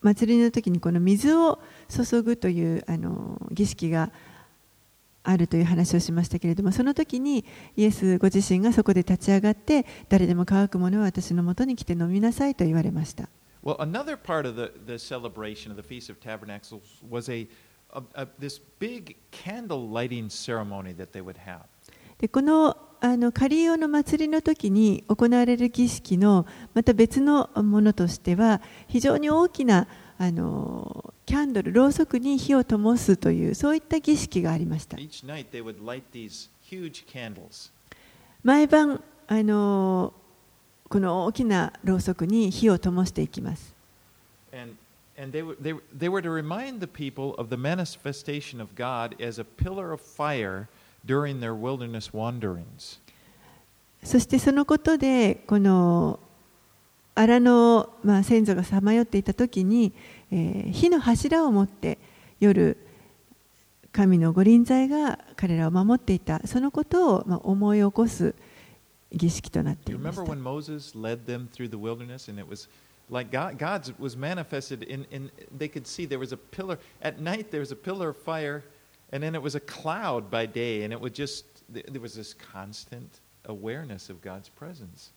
[0.00, 4.12] 祭りの時にこの水を注ぐという、あのー儀式が
[5.24, 7.44] あるという話をしましたけれどもその時に
[7.76, 13.28] イエスご自身がそこで立ち上がって誰でも乾くものは私のもとに来て飲みなさいと言われました。
[13.62, 17.46] Well, another part of the, the celebration of the Feast of Tabernacles was a
[18.38, 21.61] this big candle lighting ceremony that they would have.
[22.18, 29.87] でこのあのカリオの祭りの時に行われる儀式のまた別のものとしては非常に大きな
[30.18, 37.70] あのキャンドルろうそくに火を灯すというそういった儀式がありました Each night they would light these huge candles.
[38.42, 40.12] 毎晩あの
[40.88, 43.74] この大きなろうそくに火を灯していきます
[44.53, 44.74] And,
[45.18, 49.16] and they, were, they, they were to remind the people of the manifestation of God
[49.20, 50.68] as a pillar of fire
[51.04, 53.00] during their wilderness wanderings.
[54.04, 56.20] そしてそのことでこの
[57.16, 59.92] 荒野、まあ、先祖がさまよっていた時に、
[60.31, 61.98] えー火の柱を持って
[62.38, 62.76] 夜
[63.90, 68.37] 神の御臨在が彼らを守っていたそのことを、まあ、思い起こす
[69.11, 70.22] 儀式となっていました
[73.10, 77.20] like God, God's was manifested in, in they could see there was a pillar at
[77.20, 78.64] night there was a pillar of fire
[79.12, 82.34] and then it was a cloud by day and it would just there was this
[82.34, 85.12] constant awareness of God's presence.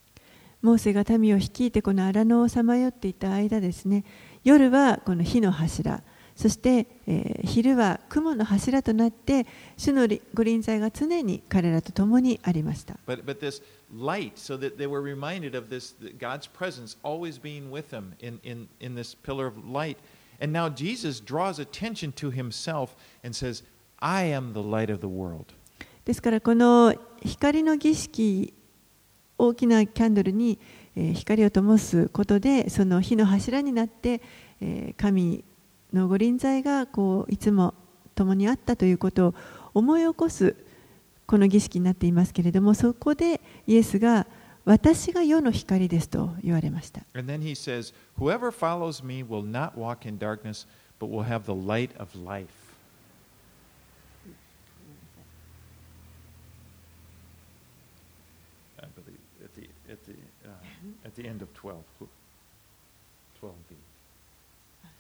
[0.62, 4.04] モーセが民を率いてこの荒野をさまよっていた間ですね
[4.44, 6.04] 夜はこの火の柱
[6.36, 13.62] そして、えー昼は雲の柱となって主のりご臨在が常に彼らと共にありました But, but this
[13.94, 18.40] light, so that they were reminded of this God's presence always being with them in,
[18.44, 19.98] in, in this pillar of light.
[20.40, 23.64] And now Jesus draws attention to himself and says,
[24.00, 25.54] I am the light of the world.
[26.04, 28.54] ですからこの光の儀式
[29.38, 30.58] 大きなキャンドルに
[30.96, 34.22] え光を灯すことでその火の柱になって
[34.60, 35.44] え神
[35.94, 37.74] のご臨在がこういつも
[38.16, 39.36] 共にあったということを
[39.74, 40.56] 思い起こす
[41.32, 44.28] この儀式になっていますけれども、そこでイエスが
[44.66, 47.04] 私が世の光ですと言われました。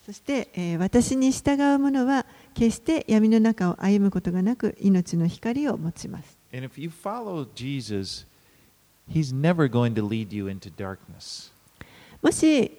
[0.06, 8.26] そして、えー、私に従う者は、決して闇の中を歩むことがなく命の光を持ちます And if you follow Jesus,
[9.10, 11.52] he's never going to lead you into darkness.
[12.22, 12.72] もし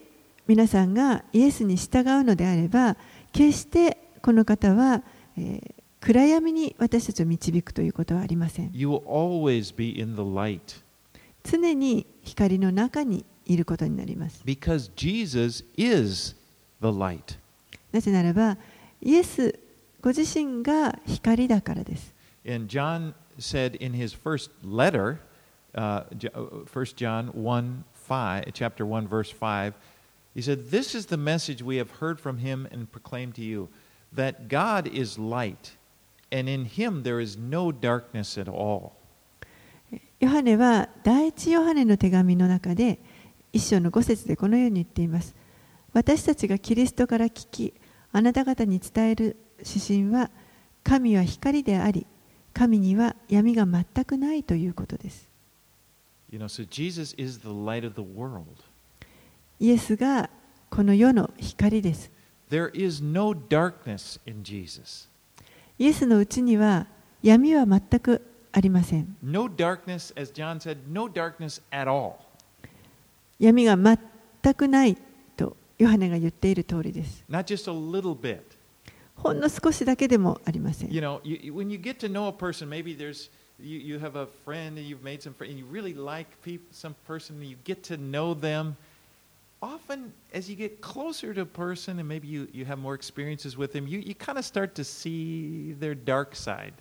[0.47, 2.97] 皆さんがイエスに従うのであれば
[3.33, 5.03] 決してこの方は、
[5.37, 10.83] えー暗闇に私たちを導くということはありません You will always be in the light
[11.45, 16.35] 常に光の中にいることになります because Jesus is
[16.81, 17.39] the light.
[17.93, 18.57] なぜならば
[19.01, 19.59] イエス
[20.03, 25.21] ご自身が光だからです And John said in his first letter,
[25.75, 29.75] uh, J- uh, 1 John 1 5, chapter 1, verse 5,
[30.35, 33.69] he said, This is the message we have heard from him and proclaimed to you
[34.13, 35.77] that God is light,
[36.31, 38.97] and in him there is no darkness at all.
[40.21, 43.01] ヨハネは第一ヨハネの手紙の中で
[43.53, 45.35] 一章の5節でこのように言っています
[45.93, 47.75] 私たちがキリストから聞き
[48.13, 50.31] あなた方に伝える指針は
[50.85, 52.07] 神は光であり
[52.55, 55.29] 神には闇が全くないということです
[56.31, 58.47] You know, so Jesus is the light of the world.
[59.61, 60.31] イエスが
[60.71, 62.11] この世の光です
[62.51, 65.09] There is no darkness in Jesus.
[65.79, 66.87] イエスのうちには
[67.23, 68.23] 闇は全く
[68.53, 72.15] ありません No darkness, as John said, no darkness at all.
[73.39, 74.97] 闇が全くない
[75.37, 78.41] とヨハネが言っている通りです Not just a little bit.
[79.23, 83.31] ほんの少しだけでもありません You know, you, when you get to know a person, maybe there's
[83.61, 86.67] you, you have a friend and you've made some friends, and you really like people,
[86.73, 88.77] some person, and you get to know them.
[89.63, 93.57] Often, as you get closer to a person, and maybe you, you have more experiences
[93.57, 96.75] with them, you, you kind of start to see their dark side.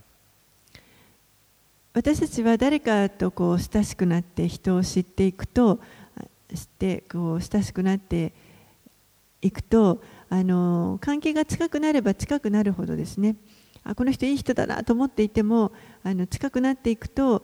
[1.93, 5.77] 私たちは誰かとこう親しくなって人を知っていくと
[6.15, 6.21] あ
[6.55, 8.31] 知ってこう親しくなって
[9.41, 13.35] いくとあの関係が近くなれば近くなるほどですね
[13.83, 17.43] あこの人いい人だなと思っていてもあの近くなっていくと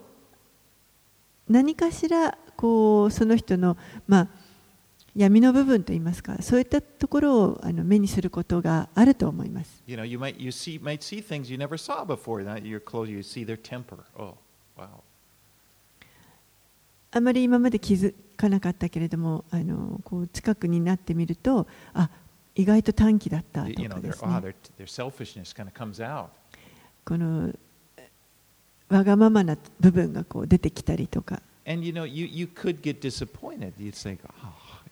[1.49, 3.75] 何かしらこうその人の、
[4.07, 4.27] まあ、
[5.17, 9.83] 闇の部分といいますかそういったところをあの目にすることがあると思います。
[9.85, 12.41] You know, you might you see might see things you never saw before.
[12.41, 13.97] Now you're close, you see their temper.
[14.17, 14.35] Oh,
[14.77, 14.87] wow.
[17.11, 22.09] あまり今まで気づかなかったけれどもあのこう近くになってみるとあ
[22.57, 24.19] 意外と短期だったとかです、
[27.05, 27.53] この
[28.89, 31.39] わがままな部分がこう出てきたりとか。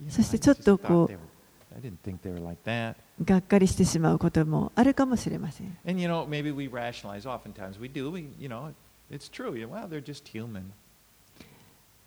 [0.10, 1.18] そしてちょっとこう。
[3.24, 5.78] がっかりしてしまうこともあるかもしれません。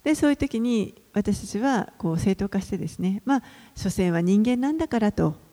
[0.05, 3.42] で、そういう時に私たちはこう正当化してですね、まあ、
[3.75, 5.48] 所詮は人間なんだからと。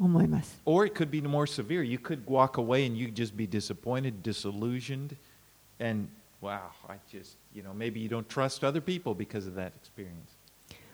[0.00, 1.82] 思います Or it could be more severe.
[1.82, 5.16] You could walk away and you just be disappointed, disillusioned,
[5.80, 6.08] and
[6.40, 10.34] wow, I just, you know, maybe you don't trust other people because of that experience.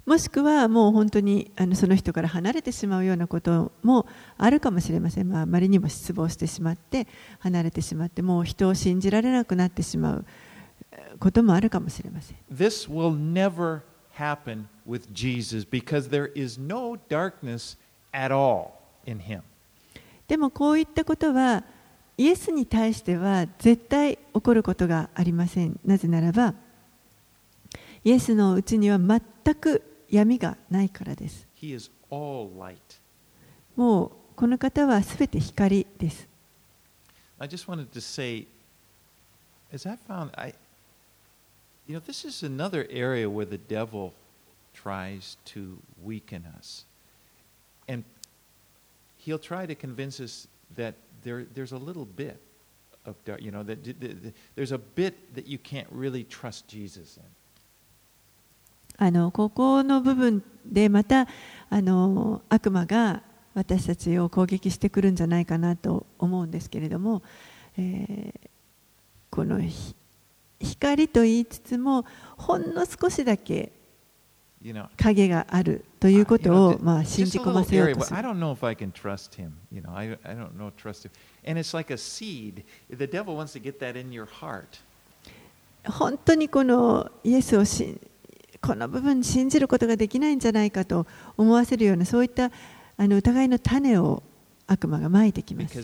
[0.06, 4.06] もしくはもう本当にあのその人から離れてしまうようなことも
[4.38, 7.06] あるかもしれません、まあ、あまりにも失望してしまって
[7.38, 10.24] 離れてしまってもう人を信じられなくなってしまう
[10.90, 13.82] えーこともあるかもしれません This will never
[14.16, 17.76] happen with Jesus because there is no darkness
[18.12, 19.42] at all in him.
[20.28, 21.64] でもこういったことは
[22.16, 26.54] イエスに対しては絶対起こることがありませんなぜならば
[28.04, 29.20] イエスのうちには全
[29.54, 32.76] く闇がないからです He is all light.
[33.74, 36.28] もうこの方はすべて光です
[37.38, 38.46] I just wanted to say,
[39.72, 40.52] as I found, I,
[41.86, 44.12] you know, this is another area where the devil
[44.74, 46.84] tries to weaken us.
[49.30, 52.40] He'll try to convince us that there, there's a little bit
[53.04, 56.66] of dark, you know, that that- that there's a bit that you can't really trust
[56.68, 57.22] Jesus in.
[59.02, 61.26] あのここの部分でまた
[61.70, 63.22] あの悪魔が
[63.54, 67.22] 私たちを攻撃してくるんじゃないかなと思うんですけれども、
[67.78, 68.50] えー
[69.30, 69.94] このひ
[70.58, 72.04] 光と言いつつも
[72.36, 73.70] ほんの少しだけ
[74.96, 77.96] 影があるということをまあ信じ込ませる。
[85.86, 87.98] 本当にこのイエスをし
[88.60, 91.06] この部分信じることができないんじゃないかと
[91.38, 92.50] 思わせるようなそういった
[92.98, 94.22] あの疑いの種を
[94.66, 95.68] 悪魔がまいてきます。
[95.68, 95.74] た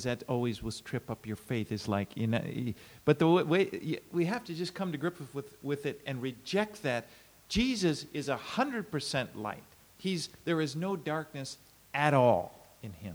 [7.48, 9.62] Jesus is a hundred percent light.
[9.98, 11.58] He's there is no darkness
[11.92, 12.50] at all
[12.82, 13.14] in him.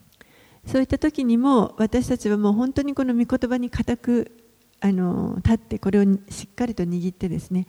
[0.65, 4.31] そういった時にも私たちはもう本当にこの御言葉に固く
[4.79, 7.67] あの立ってこれをしっかりと握ってですね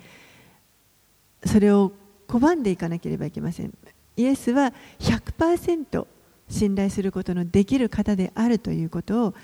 [1.47, 1.93] それを
[2.29, 3.73] 拒んでいかなければいけません
[4.17, 6.07] イエスは100%
[6.49, 9.35] 信頼することのできる方であるということを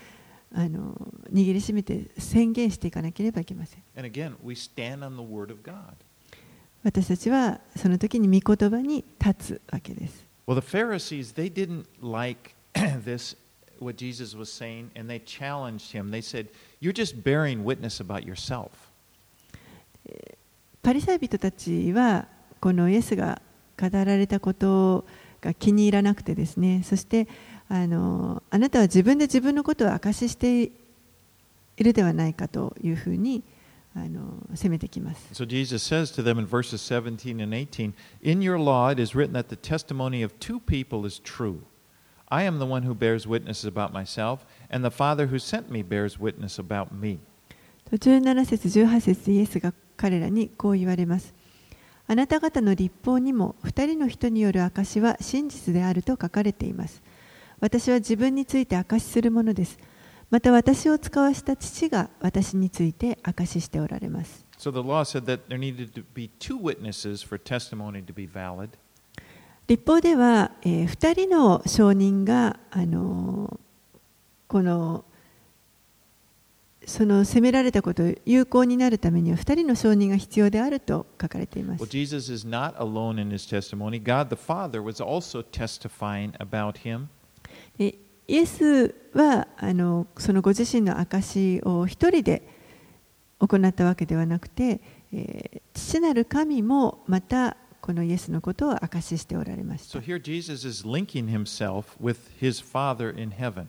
[0.53, 0.95] あの
[1.31, 3.83] 握りしめて宣言していかなければいけません。
[6.83, 10.25] 私たちはその時に御言葉に立つわけです。
[10.47, 13.37] Well, the Pharisees, they didn't like this,
[13.79, 16.11] what Jesus was saying, and they challenged him.
[16.11, 16.47] They said,
[16.81, 18.69] You're just bearing witness about yourself.
[20.81, 22.25] パリサイ人たちは
[22.61, 23.41] このイエスが
[23.79, 25.05] 語られたこと
[25.41, 27.27] が気に入らなくてですねそして
[27.67, 30.71] あのあなたは自分で自分のことを証ししてい
[31.77, 33.43] るではないかというふうに
[33.95, 35.27] あの責めてきます。
[35.33, 39.33] So Jesus says to them in verses 17 and 18, In your law it is written
[39.33, 41.61] that the testimony of two people is true.
[42.29, 45.81] I am the one who bears witness about myself, and the Father who sent me
[45.81, 47.19] bears witness about me.
[47.91, 51.33] 17節18節イエスが彼らにこう言われます。
[52.05, 57.01] あなた方の立法にも2人の人による証は真実であると書かれています。
[57.59, 59.77] 私は自分について証しするものです。
[60.29, 64.45] また私を使わした父が私について証ししておられます。
[69.67, 73.59] 立法では、二、人の証人が、あの、
[74.47, 75.05] この
[76.89, 81.85] その責められたことを有効になるためには二人の証人が必要であると書かれています。
[81.85, 84.01] Jesus is not alone in his testimony.
[84.01, 87.07] God the Father was also testifying about him.
[88.29, 92.43] えイエスはあのそのご自身の証を一人で
[93.39, 100.01] 行ったわけではなくて、えー父なる神もまたこのイエスのことを証ししておられました So。
[100.01, 103.67] here Jesus is linking himself with his Father in heaven.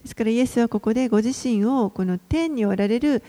[0.00, 3.22] ですからイエスはここでご自身をこの天におられる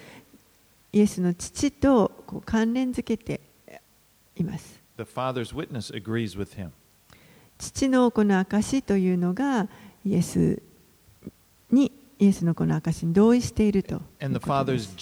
[0.94, 3.42] イエスの父とこう関連づけて
[4.38, 4.80] います。
[4.98, 6.70] The Father's witness agrees with him.
[7.58, 9.68] 父のこの証というのが
[10.06, 10.69] イエスに
[12.20, 14.00] イエスのこの証に同意していると,い
[14.66, 14.94] とです。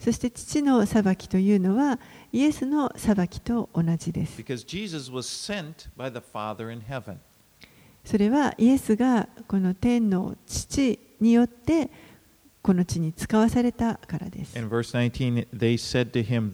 [0.00, 2.00] そして父の裁きというのは、
[2.32, 4.42] イエスの裁きと同じです。
[8.02, 11.90] それはイエスがこの天の父によって
[12.62, 14.56] この地に使わされたからです。
[14.56, 16.52] 19, him,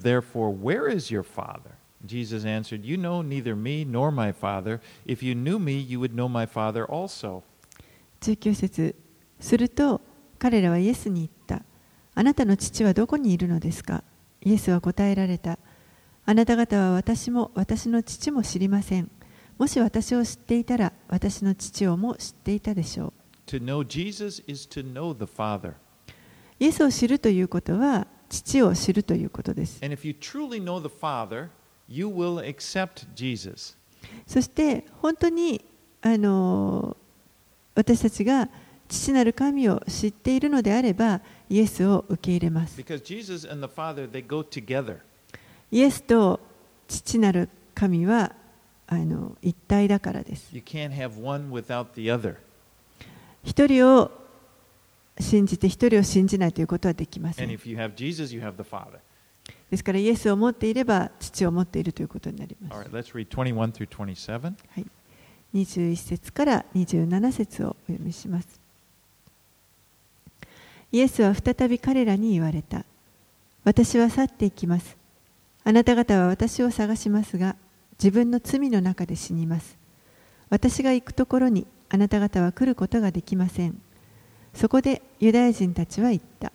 [2.04, 4.80] Jesus answered, You know neither me nor my Father.
[5.06, 7.42] If you knew me, you would know my Father also.
[8.20, 8.94] 19節
[9.40, 10.00] すると
[10.38, 11.64] 彼らはイエスに言った。
[12.14, 14.02] あなたの父はどこにいるのですか
[14.42, 15.58] イエスは答えられた。
[16.24, 19.10] あなた方は私も私の父も知りません。
[19.58, 23.12] もし私を知っていたら私の父をも知っていたでしょう。
[23.46, 25.74] To know Jesus is to know the Father.
[26.58, 29.78] イエスを知るということは父を知るということです。
[29.82, 31.48] And if you truly know the Father,
[34.26, 35.64] そして本当に
[37.74, 38.48] 私たちが
[38.88, 42.76] 父なる神を知っているのであればイエスを受け入れます。
[45.70, 46.40] イエスと
[46.88, 48.32] 父なる神は
[49.42, 50.50] 一体だからです。
[53.42, 54.10] 一人を
[55.18, 57.48] 信じて一人を信じないということはできません。
[59.70, 62.90] ですからイエスを持っていれば父を持っているということになります right,。
[62.90, 64.54] let's read 21 through 27.
[65.54, 68.60] 21節から27節をお読みします。
[70.92, 72.84] イエスは再び彼らに言われた。
[73.64, 74.96] 私は去っていきます。
[75.64, 77.56] あなた方は私を探しますが、
[77.98, 79.76] 自分の罪の中で死にます。
[80.48, 83.80] 私が行くところにあなた方は来ることができません。
[84.54, 86.52] そこでユダヤ人たちは言った。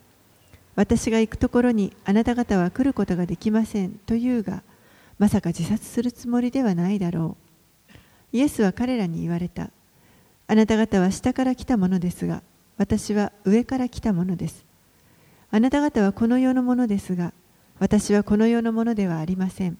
[0.74, 4.62] 私が行くところにあなた方は来ることができませんと言うが、
[5.18, 7.36] まさか自殺するつもりではないだろ
[7.92, 7.96] う。
[8.32, 9.70] イエスは彼らに言われた。
[10.46, 12.42] あなた方は下から来たものですが、
[12.78, 14.64] 私は上から来たものです。
[15.50, 17.32] あなた方はこの世のものですが、
[17.78, 19.78] 私はこの世のものではありません。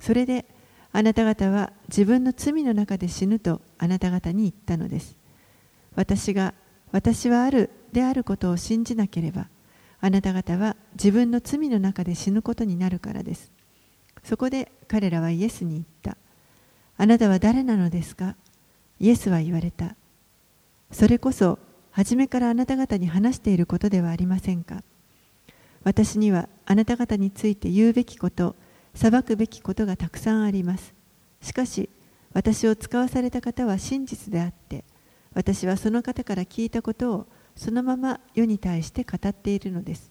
[0.00, 0.44] それで、
[0.92, 5.16] あなた方は自分の罪の中で死ぬとあなた方に言ったのです。
[5.96, 6.54] 私が、
[6.92, 9.48] 私はあるであることを信じなければ、
[10.00, 13.50] あなた方は自分の罪の中で死ぬことになるからです。
[14.24, 16.16] そこで彼らはイエスに言った。
[16.96, 18.36] あなたは誰なのですか？
[19.00, 19.94] イエスは言われた。
[20.90, 21.58] それこそ、
[21.90, 24.82] 初めからあなた方に話していることではありませんか？
[25.84, 28.56] 私にはあなた方について言うべきこと、
[28.94, 30.94] 裁くべきことがたくさんあります。
[31.40, 31.88] しかし、
[32.34, 34.84] 私を使わされた方は真実であって、
[35.34, 37.26] 私はその方から聞いたことを
[37.58, 40.10] そのまま世に対して語っているのです。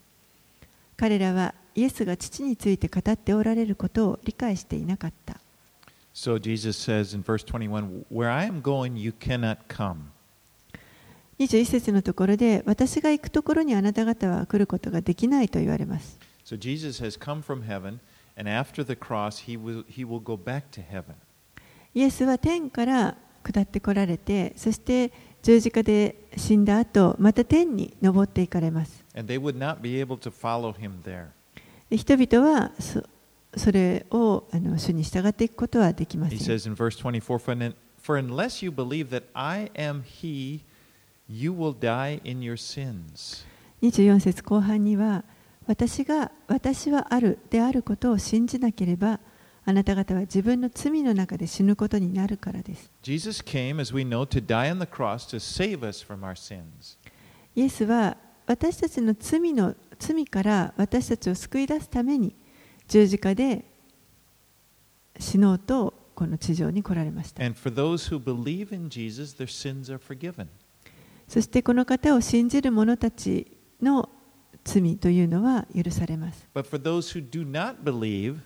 [0.97, 5.39] 彼らはイエスが父について語っておられることを理解していなかった。
[6.13, 9.95] So Jesus says in verse 21, Where I am going, you cannot come.
[11.39, 16.19] 21節のところで、私が行くところにあなた方は来ることができないと言われます。
[16.43, 17.99] So Jesus has come from heaven,
[18.35, 21.13] and after the cross, he will, he will go back to heaven.
[21.93, 25.11] イエスは天から下ってこられて、そして
[25.43, 29.05] 十字架で死んだ後また天に登っていかれます。
[31.89, 33.03] 人々はそ,
[33.55, 36.39] それをあの主に従っていくことはできません。
[36.39, 38.19] For
[43.81, 45.23] 24節後半には
[45.65, 49.19] 私が私はあるであることを信じなければ。
[49.69, 52.89] あなた方は自分の罪の中で死ぬことになるからです。
[53.03, 56.97] Jesus came, as we know, to die on the cross to save us from our sins.
[57.53, 58.15] イエスは
[58.45, 62.33] 私たちの罪の罪から私たちを救い出すために
[62.87, 63.65] 十字架で
[65.19, 67.43] 死のうとこの地上に来られました。
[67.43, 70.47] And for those who believe in Jesus, their sins are forgiven.
[71.27, 73.51] そしてこの方を信じる者たち
[73.81, 74.07] の
[74.63, 76.47] 罪というのは許されます。
[76.55, 78.37] But for those who do not believe,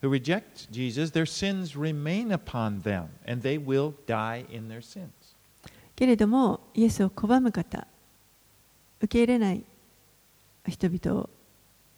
[0.00, 5.08] who reject Jesus, their sins remain upon them, and they will die in their sins.
[5.96, 7.86] けれども、イエスを拒む方、
[9.00, 9.64] 受け入れない
[10.68, 11.28] 人々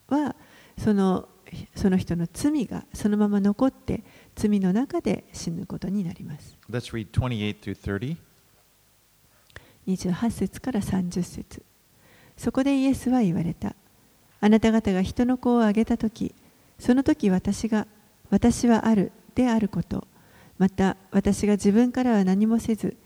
[0.08, 0.34] は、
[0.78, 1.28] その,
[1.74, 4.02] その人の罪がそのまま残って、
[4.34, 6.56] 罪の中で死ぬことになります。
[12.36, 13.74] そこでイエスは言われた。
[14.40, 15.98] あなた方が人の子をあげた、
[16.80, 17.86] その時私が、
[18.30, 20.08] 私はあるであること、
[20.58, 22.96] また私が自分からは何もせず、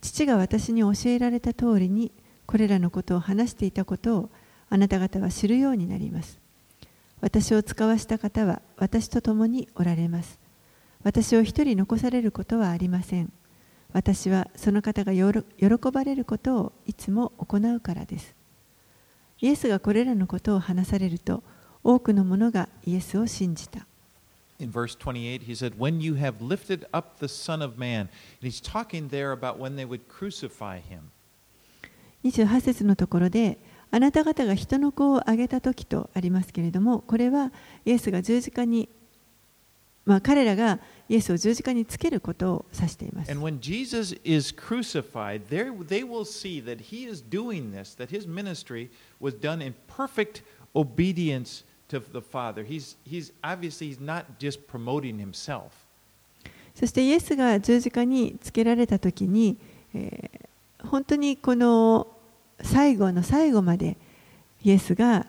[0.00, 2.12] 父が私に教えられた通りに、
[2.46, 4.30] これらのことを話していたことを
[4.70, 6.38] あなた方は知るようになります。
[7.20, 10.38] 私を使わした方は私と共におられます。
[11.02, 13.32] 私を一人残されることはありません。
[13.92, 18.34] 私はその方が喜ばれることをいつも行うからです。
[19.40, 21.42] イエスがこれらのことを話されると、
[21.84, 23.86] 多くの者がイエスを信じた。
[24.58, 28.08] In verse 28, he said, When you have lifted up the Son of Man, and
[28.40, 31.10] he's talking there about when they would crucify him.
[32.24, 33.58] 28節のところで、
[33.90, 37.52] あなた方が人の子をあげた時とありますけれども、これは
[37.84, 38.88] イエスが十字架に、
[40.06, 43.30] まあ、彼らがイエスを十字架につけることを指しています。
[43.30, 48.26] And when Jesus is crucified, there they will see that he is doing this, that his
[48.26, 48.88] ministry
[49.20, 50.42] was done in perfect
[50.74, 52.64] obedience to the Father.
[52.64, 55.70] He's, he's obviously he's not just promoting himself.
[56.74, 59.56] そしてイエスが十字架につけられた時に、
[59.94, 60.44] えー
[60.84, 62.06] 本当にこの
[62.62, 63.96] 最後の最後まで
[64.62, 65.26] イエスが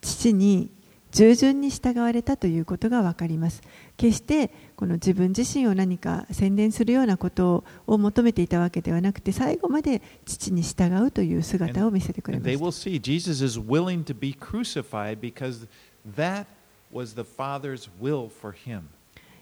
[0.00, 0.70] 父に
[1.12, 3.62] 従順に従われたということが分かります。
[3.96, 12.50] 決してこの自分自身を何か宣伝するようなことを求めていたわけではなくて最後まで父に従うという姿を見せてくれました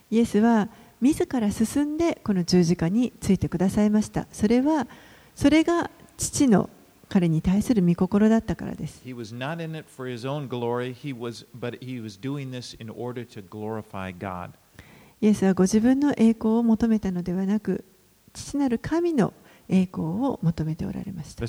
[0.09, 0.69] イエスは
[1.01, 4.27] 自ら進んでこの十字架についてくださいました。
[4.31, 4.87] それは
[5.35, 6.69] それが父の
[7.09, 9.01] 彼に対する見心だったからです。
[15.21, 17.85] イエスはご自分の栄光を求めたのではなく、
[18.33, 19.33] 父なる神の
[19.69, 21.43] 栄光を求めておられました。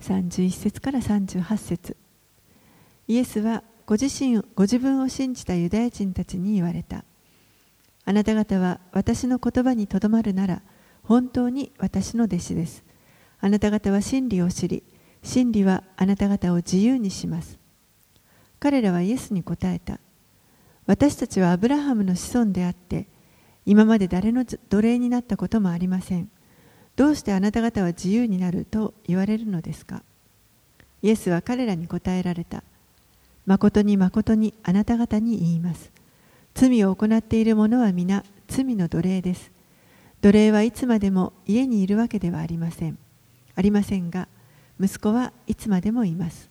[0.00, 1.96] 31節から38節。
[3.08, 7.04] イエスはご自身ご自分を信じたユダヤ人たちに言われた。
[8.04, 10.62] あなた方は私の言葉にとどまるなら、
[11.04, 12.84] 本当に私の弟子です。
[13.40, 14.82] あなた方は真理を知り、
[15.22, 17.58] 真理はあなた方を自由にします。
[18.60, 20.00] 彼らはイエスに答えた。
[20.86, 23.06] 私たちはアブラハムの子孫であって、
[23.64, 26.28] 今まで誰の奴隷になったこともありません。
[26.96, 30.02] どうしてあなた方は自由になると言われるのですか
[31.00, 32.64] イエスは彼らに答えられた。
[33.48, 35.90] 誠に誠にあなた方に言います。
[36.54, 39.50] 罪を行っている者は皆罪の奴隷です。
[40.20, 42.98] 奴隷はいつまでも家にいるわけではありません。
[43.54, 44.28] ありませんが、
[44.78, 46.50] 息子はいつまでもいます。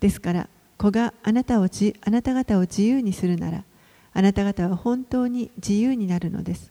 [0.00, 3.64] ですから、子があなたをじあなた方を自由にするなら、
[4.12, 6.70] あなた方は本当に自由になるのです。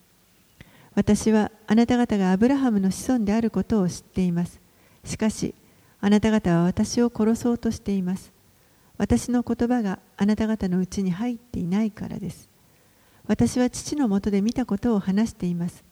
[0.93, 4.59] 私はあなた方がアブラハムの子孫であることを知っています。
[5.03, 5.55] しかし、
[5.99, 8.36] あなた方は私を殺そうとしています。
[8.97, 12.49] 私の言葉があなた方のうちに入っていないからです。
[13.27, 15.83] 私は父のもとで見たことを話しています。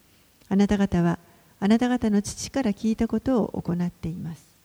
[0.50, 1.20] あなた方は
[1.60, 4.56] あなた方の父から聞いたことを行っています。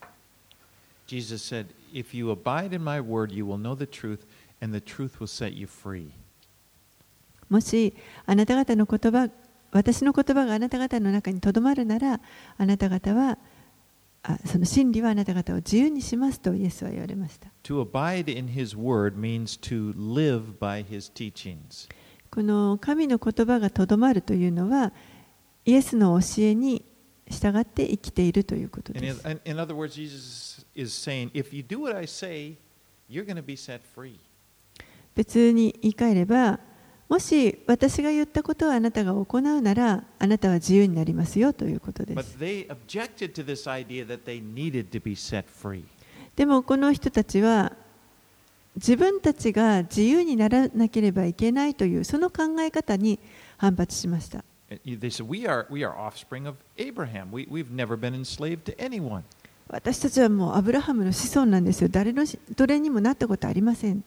[1.06, 4.20] Jesus said, If you abide in my word, you will know the truth,
[4.62, 6.10] and the truth will set you free.
[7.48, 7.94] もし
[8.26, 9.28] あなた方の言葉
[9.72, 12.20] 私の言葉があなた方の中にとどまるなら
[12.58, 13.38] あなた方はあ
[14.44, 21.88] その真理はあなた方を自由にしますとイエスは言われました To abide in his word means to live by his teachings.
[22.30, 24.92] この神の言葉がとどまるというのは
[25.64, 26.84] イエスの教えに
[27.28, 32.56] 従って生きているということです in other words, Jesus is saying, if you do what I say,
[33.08, 34.18] you're going to be set free.
[35.14, 36.60] 別に言い換えれば
[37.10, 42.38] もし私が言ったことをあなたが行うならあなたは自由になりますよということです。
[46.36, 47.72] でもこの人たちは
[48.76, 53.18] 自分たちが自由にならなければいけないというその考え方に
[53.56, 54.44] 反発しました。
[59.66, 61.88] 私たちはもうアブラハムの子孫なんですよ。
[61.88, 64.04] 誰の奴隷にもなったことありません。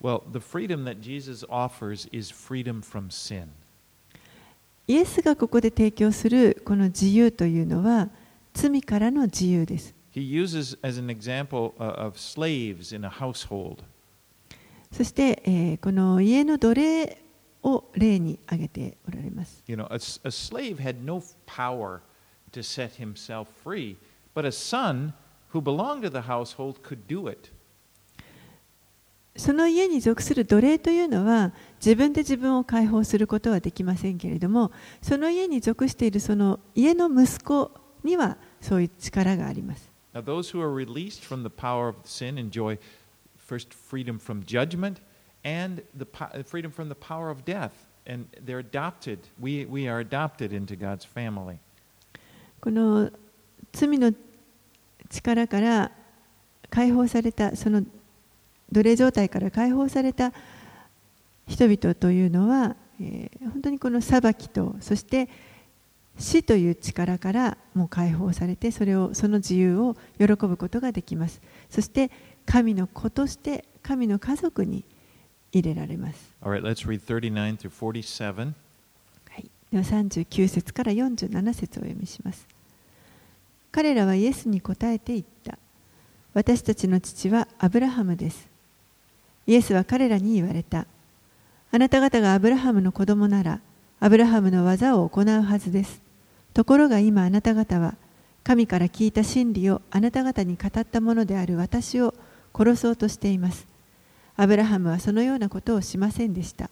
[0.00, 3.48] Well, the freedom that Jesus offers is freedom from sin.
[4.88, 8.08] イエスがここで提供するこの自由というのは
[8.52, 13.78] 罪からの自由です He uses as an example uh, of slaves in a household.
[14.90, 17.18] そして、えーこの家の奴隷
[17.62, 22.00] を例に挙げておられます You know, a, s- a slave had no power
[22.52, 23.96] to set himself free,
[24.34, 25.14] but a son
[25.54, 27.50] who belonged to the household could do it.
[29.37, 34.71] その家に属する奴隷というのは自分で自分を解放することはできませんけれども
[35.01, 37.71] その家に属しているその家の息子
[38.03, 39.89] にはそういう力があります。
[52.59, 53.11] この
[53.71, 54.11] 罪の
[55.09, 55.91] 力から
[56.69, 57.83] 解放されたその
[58.71, 60.33] 奴隷状態から解放された
[61.47, 65.29] 人々というのは、えー本当にこの裁きとそして
[66.19, 72.11] 死という力からもう解放されてそれをその自由を喜ぶことができますそして
[72.45, 74.83] 神の子として神の家族に
[75.51, 78.53] 入れられます right, let's read 39 through 47.
[79.29, 82.47] はい、では39節から47節をお読みします。
[83.71, 85.57] 彼らはイエスに答えて言った。
[86.33, 88.47] 私たちの父はアブラハムです。
[89.47, 90.85] イエスは彼らに言われた。
[91.71, 93.61] あなた方がアブラハムの子供なら、
[93.99, 96.01] アブラハムの技を行うはずです。
[96.53, 97.95] ところが今あなた方は、
[98.43, 102.13] 神から聞いた真理をあなた方に語ったものである私を
[102.53, 103.67] 殺そうとしています。
[104.35, 106.69] アブラハムはそのようなことをしませんでした。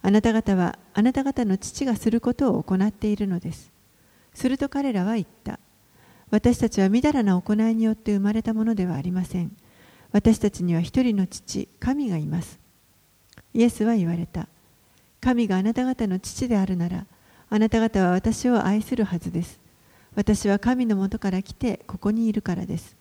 [0.00, 3.70] あなた方はあなた方の父がすることを行っているのです。
[4.32, 5.58] すると彼らは言った。
[6.30, 9.50] 私たちはみだらな行いによって生まれたものではありません。
[10.18, 12.58] 私たちには一人の父、神がいます。
[13.54, 14.48] イエスは言われた。
[15.20, 17.06] 神があなた方の父であるなら、
[17.48, 19.60] あなた方は私を愛するはずです。
[20.16, 22.96] 私は神のもとから来てここにいるからです。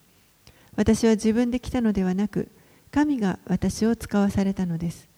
[0.76, 2.50] 私は自分で来たのではなく、
[2.92, 5.10] 神が私を使わされたのです。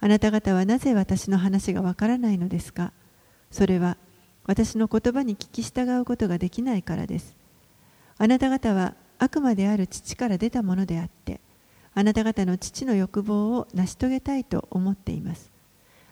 [0.00, 2.90] あなた方はなぜ私の話がわからないのですか？
[3.52, 3.96] それは
[4.44, 7.36] 私の言葉に聞き従うことができないからです。
[8.18, 11.40] あなた方は悪魔である父から出たものであって、
[11.94, 15.50] あなた方の父の欲望を成し遂げたいと思っています。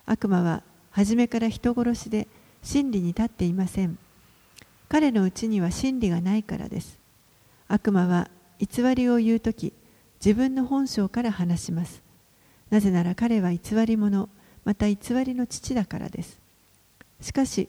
[0.05, 2.27] 悪魔は初めから人殺しで
[2.63, 3.99] 真理に立っていません。
[4.89, 6.99] 彼のうちには真理がないからです。
[7.69, 8.29] 悪魔は
[8.59, 9.73] 偽りを言うとき、
[10.25, 12.03] 自分の本性から話します。
[12.71, 14.29] なぜなら彼は偽り者、
[14.65, 16.41] また偽りの父だからです。
[17.21, 17.69] しかし、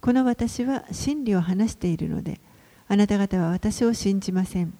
[0.00, 2.40] この私は真理を話しているので、
[2.94, 4.72] あなた方は私を信じません。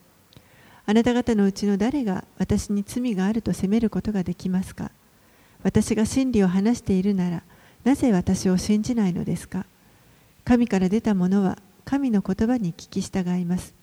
[0.86, 4.92] あなた方のうちの誰が私に罪があると責めることができますか？
[5.64, 7.42] 私が真理を話しているなら、
[7.82, 9.66] なぜ私を信じないのですか？
[10.44, 13.74] 神から出たものは神の言葉に聞き従います。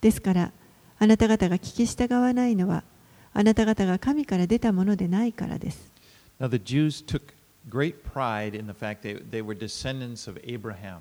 [0.00, 0.52] ですから、
[1.00, 2.84] あなた方が聞き従わないのは、
[3.32, 5.90] あなた方が神から出たものでないからです。
[6.38, 7.34] Now, the Jews took
[7.68, 10.98] great pride in the fact that they were descendants of Abraham.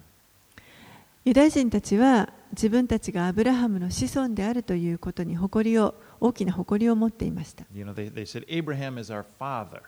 [1.26, 7.66] ユダヤ人たちは自分たちがアブラハムの子孫であるということに誇りを大きな誇りを持っていました。
[7.74, 9.82] You know, they, they said, Abraham is our father.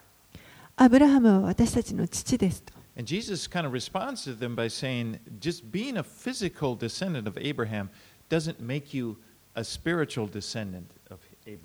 [0.77, 2.73] アブラハムは私たちの父ですと。
[2.97, 7.89] And Jesus kind of responds to them by saying, just being a physical descendant of Abraham
[8.29, 9.17] doesn't make you
[9.55, 11.59] a spiritual descendant of Abraham.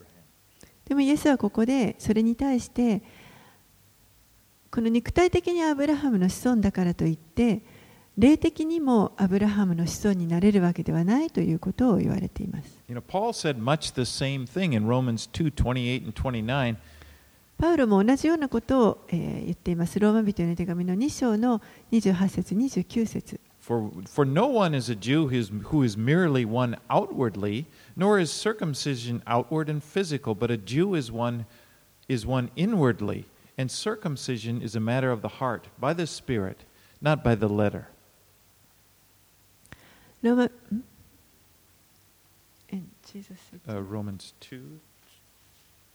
[0.86, 3.02] でもイエスはここでそれに対して
[4.72, 7.62] この肉体的にアブラハムの子孫だからといって
[8.18, 12.80] 霊的にもアブラハムの子孫になれるわけではないということを言われています。
[12.88, 16.76] You know, Paul said much the same thing in Romans 2 28 and 29.
[17.56, 20.00] パウロも同じようなことを、えー言っています。
[20.00, 21.60] ローマ人への手紙の2章の
[21.92, 28.18] 28節29節 For, for no one is a Jew who is, who is merely one outwardly, nor
[28.18, 31.44] is circumcision outward and physical, but a Jew is one,
[32.08, 33.26] is one inwardly,
[33.58, 36.64] and circumcision is a matter of the heart, by the Spirit,
[37.02, 37.88] not by the letter.
[40.22, 40.52] No, but
[43.12, 43.38] Jesus.
[43.68, 44.78] Uh, Romans two.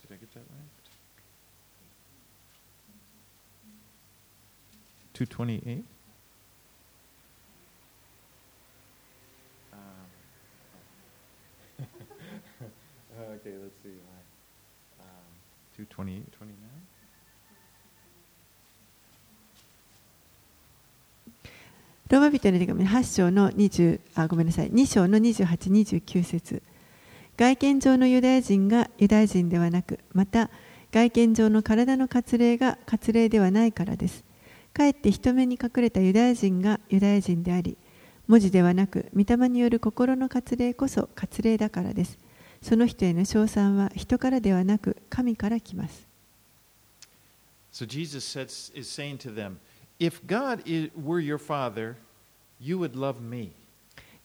[0.02, 0.70] Did I get that right?
[5.14, 5.86] Two twenty-eight.
[9.72, 9.80] Um.
[13.22, 13.90] okay, let's see.
[15.00, 15.08] Um,
[15.78, 16.65] 228, 29.
[22.08, 24.70] ローマ人の手紙8章の20あごめんなさい。
[24.70, 25.48] 2章の28、
[26.04, 26.62] 29節。
[27.36, 30.52] 外見上のユダヤ人がユダヤ人ではなくまた
[30.92, 34.24] 外見上の体の割礼が割礼ではないからです。
[34.72, 37.76] かえって人目に隠れたユダヤ人がユダヤ人であり
[38.28, 42.20] 文字ではなく御霊による心の割礼こそ割礼だからです。
[42.62, 46.08] その人への称賛は人からではなく神から来ます。
[47.74, 49.58] So Jesus says, is saying to them,
[50.00, 50.64] If God
[50.96, 51.96] were your father,
[52.60, 53.52] you would love me.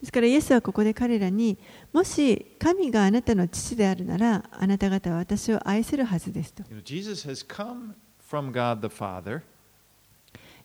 [0.00, 1.58] ですから、イエスはここで彼らに、
[1.92, 6.64] もし神があなたの父であるなら、あなた方は私を愛するはずですと。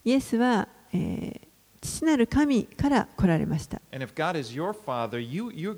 [0.06, 1.40] イエスは、えー、
[1.82, 3.82] 父なる神から来られました。
[3.92, 5.76] Father, you, you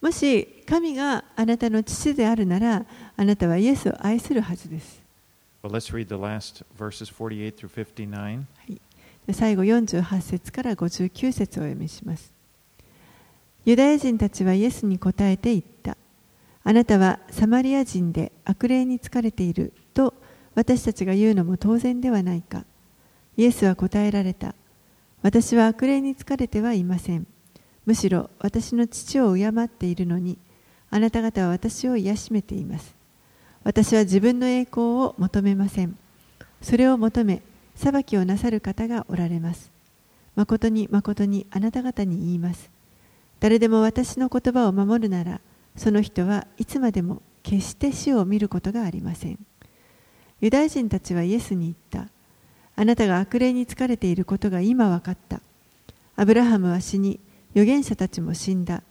[0.00, 2.84] もし神があなたの父であるなら、
[3.16, 5.03] あなたはイエスを愛するはずです。
[5.64, 8.44] But let's read the last verses 48 through 59.
[9.32, 12.34] 最後48節から59節をお読みします。
[13.64, 15.96] ユダヤ人たちはイエスに答えて言った。
[16.64, 20.12] あなたはサマリア人で悪霊に疲れていると
[20.54, 22.66] 私たちが言うのも当然ではないか。
[23.38, 24.54] イエスは答えられた。
[25.22, 27.26] 私は悪霊に疲れてはいません。
[27.86, 30.36] むしろ私の父を敬っているのに
[30.90, 33.03] あなた方は私を癒しめています。
[33.64, 35.96] 私は自分の栄光を求めません。
[36.60, 37.42] それを求め
[37.74, 39.72] 裁きをなさる方がおられます。
[40.36, 42.70] 誠に誠にあなた方に言います。
[43.40, 45.40] 誰でも私の言葉を守るなら
[45.76, 49.38] その人はいつまでも決して死を見ることがありません。
[50.40, 52.10] ユダヤ人たちはイエスに言った。
[52.76, 55.40] あなたが悪霊に疲れていることが今分かった。
[56.16, 57.18] アブラハムは死に
[57.52, 58.82] 預言者たちも死んだ。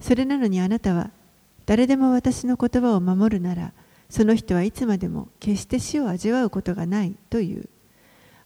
[0.00, 1.10] それなのにあなたは
[1.64, 3.72] 誰でも私の言葉を守るなら
[4.08, 7.68] その人はいつまでも決して死を味わうことがないという。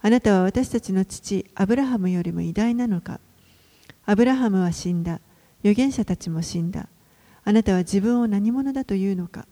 [0.03, 3.21] あなたは私たちの父アブラハムよりも偉大なのか。
[4.07, 5.21] アブラハムは死んだ。
[5.63, 6.89] 預言者たちも死んだ。
[7.45, 9.47] あなたは自分を何者だというのか。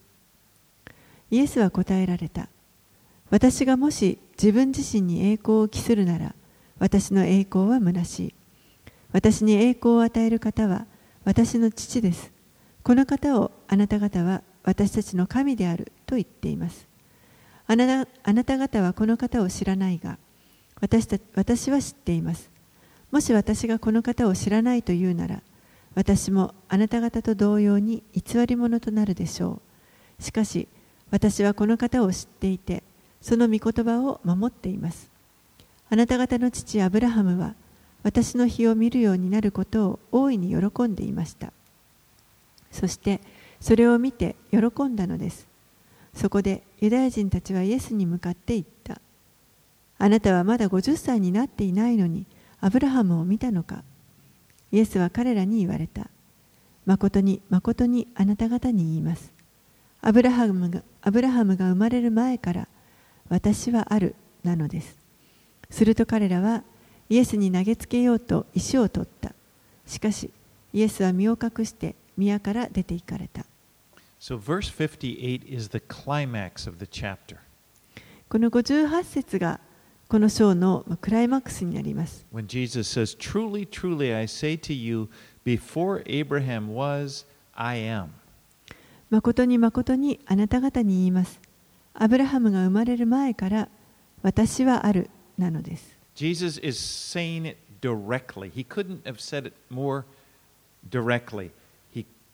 [1.30, 2.48] イエスは答えられた。
[3.30, 6.34] 私がもし自分自身に栄光を期するなら
[6.78, 8.34] 私の栄光は虚しい。
[9.12, 10.86] 私に栄光を与える方は
[11.24, 12.32] 私の父です。
[12.82, 16.86] この方をあなた方は私たちの神であると言っています。
[17.66, 20.18] あなたあなた方はこの方を知らないが
[20.80, 22.50] 私た私は知っています。
[23.10, 25.42] もし私がこの方を知らないというなら
[25.94, 29.60] 私もあなた方と同様に偽り者となるでしょ
[30.18, 30.22] う。
[30.22, 30.68] しかし
[31.10, 32.82] 私はこの方を知っていて
[33.20, 35.10] その御言葉を守っています。
[35.90, 37.54] あなた方の父アブラハムは
[38.02, 41.52] 私の日を見るようになることを大いに喜んでいました。
[42.70, 43.20] そして
[43.60, 45.46] それを見て喜んだのです。
[46.14, 49.00] そこでユダヤ人たちはイエスに向かって言った。
[49.98, 52.26] あなたはまだ50歳になっていないのに
[52.60, 53.82] アブラハムを見たのか。
[54.70, 56.08] イエスは彼らに言われた。
[56.86, 59.32] 誠に誠にあなた方に言います。
[60.00, 62.68] アブラハムがアブラハムが生まれる前から
[63.28, 64.96] 私はあるなのです。
[65.70, 66.62] すると彼らは
[67.10, 69.34] イエスに投げつけようと石を取った。
[69.86, 70.30] しかし
[70.72, 73.46] イエスは身を隠して宮から出て行かれた
[74.20, 77.38] So, verse 58 is the climax of the chapter.
[78.28, 79.60] この58節が
[80.08, 82.26] この章のクライマックスになります。
[82.34, 85.08] When Jesus says, Truly, truly, I say to you,
[85.44, 88.08] before Abraham was, I am.
[89.10, 91.40] 誠に誠にあなた方に言います。
[91.94, 93.68] アブラハムが生まれる前から
[94.22, 95.96] 私はあるなのです。
[96.16, 98.50] Jesus is saying it directly.
[98.50, 100.04] He couldn't have said it more
[100.90, 101.50] directly.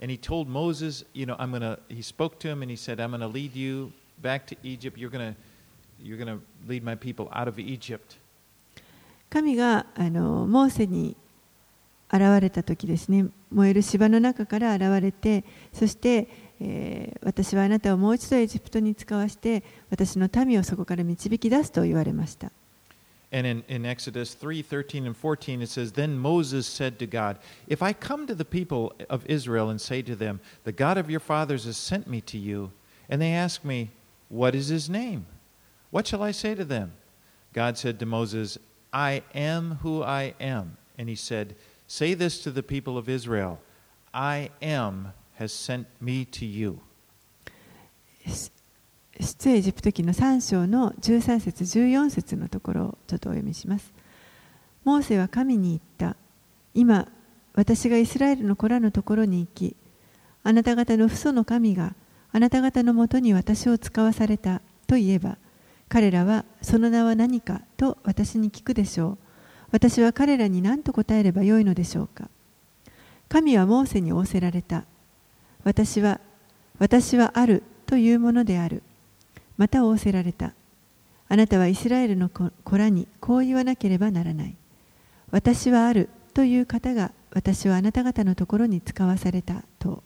[0.00, 1.78] and he told Moses, you know, I'm gonna.
[1.88, 4.98] He spoke to him and he said, "I'm gonna lead you back to Egypt.
[4.98, 5.34] You're gonna,
[6.02, 8.18] you're gonna lead my people out of Egypt."
[9.28, 11.16] 神があのモーセに
[12.12, 16.28] 現れた時ですね燃える芝の中から現れてそして、
[16.60, 22.52] えー私はあなたをもう一度エジプトに使わして私の民をそこから導き出すと言われました。
[23.32, 27.82] And in, in Exodus 3 13 and 14, it says, Then Moses said to God, If
[27.82, 31.20] I come to the people of Israel and say to them, The God of your
[31.20, 32.72] fathers has sent me to you,
[33.08, 33.90] and they ask me,
[34.28, 35.26] What is his name?
[35.90, 36.92] What shall I say to them?
[37.52, 38.58] God said to Moses,
[38.92, 40.76] I am who I am.
[40.98, 41.56] And he said,
[41.86, 43.60] Say this to the people of Israel
[44.14, 46.80] I am has sent me to you.
[49.20, 53.92] 出エジプト記の3章の13節14節のところをちょっとお読みします。
[54.84, 56.16] モーセは神に言った。
[56.74, 57.08] 今、
[57.54, 59.74] 私がイスラエルの子らのところに行き、
[60.42, 61.94] あなた方の父祖の神が
[62.32, 65.38] あなた方のもとに私を使わされたと言えば、
[65.88, 69.18] 彼らはその名は何かと私に聞くでしょう。
[69.72, 72.28] 私は彼らに何と答えればよいのでしょうか。
[73.28, 74.84] 神はモーセに仰せられた。
[75.64, 76.20] 私は、
[76.78, 78.82] 私はあるというものである。
[79.56, 80.52] また仰せられた。
[81.28, 84.56] あなたはイスラエルの子子らにこう言わなければならない。
[85.30, 90.02] 私はあるという方が私はあなた方のところに使わされたと。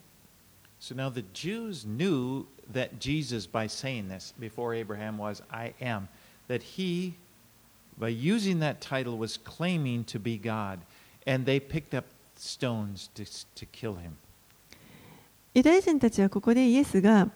[0.81, 6.09] So now the Jews knew that Jesus, by saying this before Abraham was, I am,
[6.49, 7.15] that he,
[7.99, 10.79] by using that title, was claiming to be God.
[11.27, 13.25] And they picked up stones to,
[13.57, 14.17] to kill him.
[15.53, 17.29] ユダヤ人たちはここでイエスが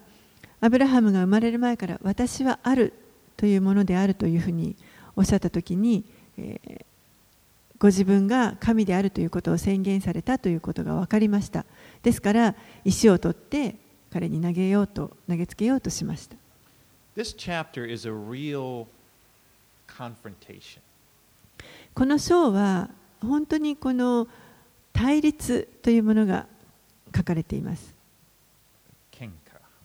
[0.65, 2.95] アブラハムが生まれる前から私はある
[3.37, 4.77] というものであるというふうに
[5.15, 6.05] おっしゃったときに、
[6.39, 6.85] えー
[7.85, 11.67] ご自分が神であるということを宣言されたということが分かりました。
[12.03, 13.75] ですから石を取って
[14.11, 16.37] 彼に投げようと投げつけようとしました。
[17.15, 18.87] This chapter is a real
[19.87, 20.81] confrontation.
[21.95, 22.89] この章は
[23.21, 24.29] 本当にこの
[24.95, 26.47] 対立というものが
[27.15, 27.95] 書かれています。
[29.13, 29.29] Kenka,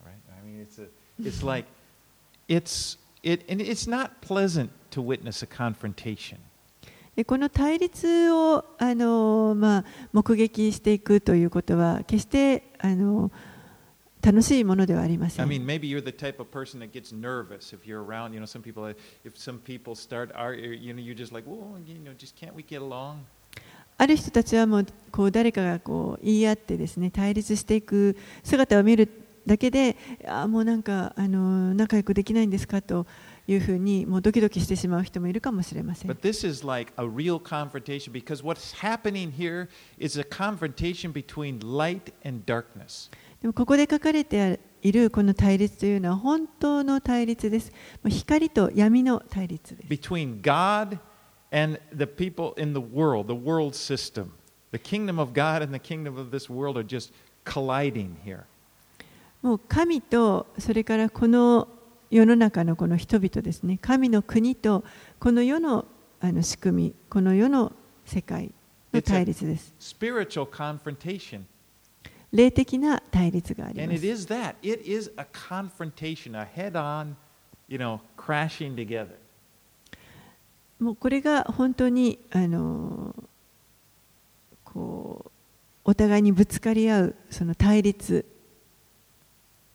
[0.05, 0.13] right?
[0.31, 0.89] I mean,
[1.21, 1.67] It's like
[2.47, 6.37] it's it and it's not pleasant to witness a confrontation.
[7.25, 13.29] この対立をあの、まあ、目撃していくということは決してあの
[14.21, 15.45] 楽しいものではありません。
[24.01, 29.09] ある、人たちはもうこう誰かがこう言い合ってですね対立していく姿を見る。
[29.49, 29.97] だけで
[30.27, 33.07] あもうなんかあの仲良くできないんですかと
[33.47, 36.19] いうふうにもうドキドキしてしまう人もいるかもしれません But。
[36.19, 42.43] this is like a real confrontation because what's happening here is a confrontation between light and
[42.45, 43.09] darkness.
[43.41, 47.71] でもここで書かれているこの対立というのは本当の対立です。
[48.07, 49.87] 光と闇の対立です。
[49.89, 50.99] between God
[51.51, 54.29] and the people in the world, the world system.
[54.71, 57.11] The kingdom of God and the kingdom of this world are just
[57.45, 58.43] colliding here.
[59.41, 61.67] もう神とそれからこの
[62.11, 63.77] 世の中のこの人々ですね。
[63.81, 64.83] 神の国と
[65.19, 65.85] この世の,
[66.19, 67.71] あの仕組みこの世の
[68.05, 68.51] 世界
[68.91, 69.73] の対立です。
[72.31, 74.05] 霊的な対立があります。
[80.79, 83.15] もうこれが本当にあの
[85.83, 88.25] お互いにぶつかり合うその対立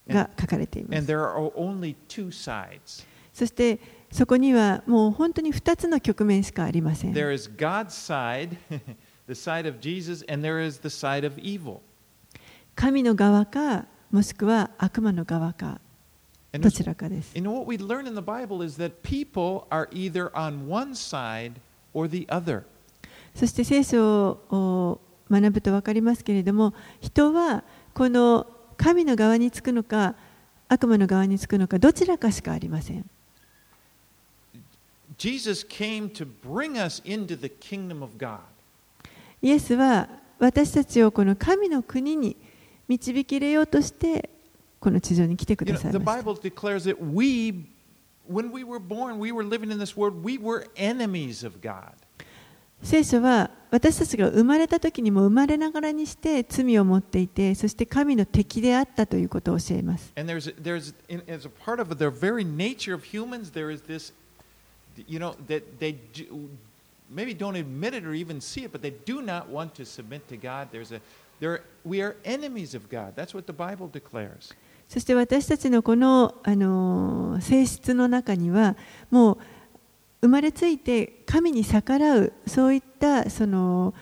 [0.08, 1.06] が書かれています。
[3.32, 3.80] そして
[4.12, 7.12] そこにはもう本当に2つの局面しかありません。
[12.76, 15.80] 神の側か、もしくは悪魔の側か、
[16.52, 17.32] どちらかです。
[23.34, 25.00] そして聖書を
[25.30, 30.14] 学ぶとわかりますけれども、人はこの神の側につくのか
[30.68, 33.08] 悪魔の側につくのかどちらかしかありません。
[39.42, 40.08] イエスは
[40.38, 42.36] 私たちをこの神の国に
[42.88, 44.30] 導き入れようとして
[44.80, 45.92] この地上に来てください。
[52.84, 60.12] 聖書は私たちが生まれた時にも生まれながらにして罪を持っていてそして神の敵であったということを教えます。
[60.14, 60.94] There's, there's
[61.26, 64.12] as a part of the very nature of humans, there is this,
[65.08, 66.48] you know, that they do,
[67.10, 70.28] maybe don't admit it or even see it, but they do not want to submit
[70.28, 70.68] to God.
[70.70, 71.00] There's a,
[71.40, 73.14] there, we are enemies of God.
[73.16, 74.54] That's what the Bible declares.
[74.88, 78.76] そして私たちのこの、あのー性質の中には
[79.10, 79.38] もう
[80.24, 83.92] 生まれついて神に逆らうそういったその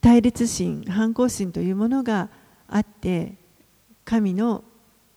[0.00, 2.28] 対立心反抗心というものが
[2.68, 3.34] あって
[4.04, 4.62] 神の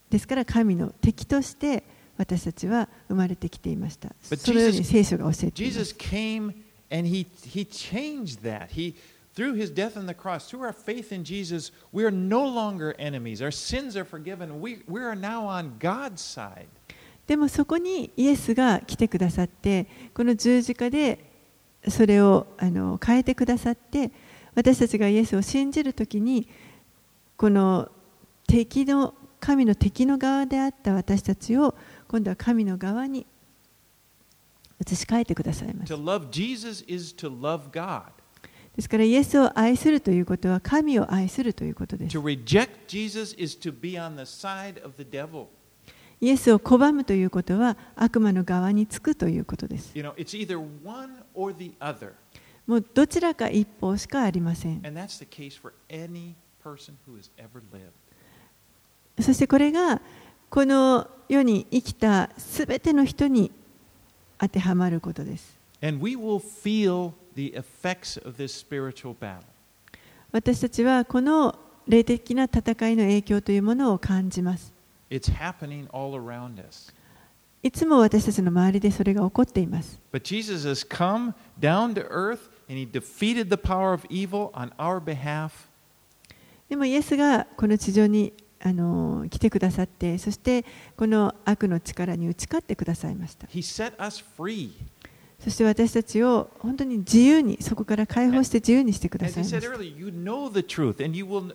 [0.09, 1.83] ですから神の敵として
[2.17, 5.95] 私たちは生まれてきていましたそのように聖書が教えています
[6.89, 8.71] and he, he changed that.
[8.71, 8.95] He,
[9.33, 12.95] through his death on the cross, through our faith in Jesus, we are no longer
[12.97, 13.41] enemies.
[13.41, 14.61] Our sins are forgiven.
[14.61, 16.67] We, we are now on God's side.
[17.27, 21.29] でもそこにイエスが来てくださってこの十字架で
[21.89, 24.11] それをあの変えてくださって
[24.55, 26.49] 私たちがイエスを信じるときに
[27.35, 27.89] この
[28.47, 31.75] 敵の神の敵の側であった私たちを
[32.07, 33.27] 今度は神の側に
[34.83, 35.93] 移し替えてくださいます。
[35.93, 38.03] To love Jesus is to love God.
[38.75, 42.13] ですからイエスを愛するということは神を愛するということです
[46.19, 49.93] イエスを拒むということは悪魔の側につくということです。
[52.65, 54.81] もうどちらか一方しかありません。
[59.19, 60.01] そしてこれが
[60.49, 63.51] この世に生きたすべての人に
[64.37, 65.57] 当てはまることです。
[70.31, 71.57] 私たちはこの
[71.87, 74.76] 霊的な戦いの影響というものを感じます。
[75.10, 76.92] It's happening all around us.
[77.62, 80.00] いつも私たちの周りでそれが起こっています。
[80.12, 84.72] But Jesus has come down to earth and he defeated the power of evil on
[84.76, 85.50] our behalf.
[86.68, 90.64] でもイエスがこの地上にあの来てくださって、そして
[90.96, 93.46] この悪の力に打ち勝ってくださいました。
[93.48, 94.70] He set us free.
[95.38, 99.76] そして私たちを本当に自由に、そこから解放して自由にしてくだ As さい he ま said した。
[99.76, 101.52] earlier, you know the truth and you will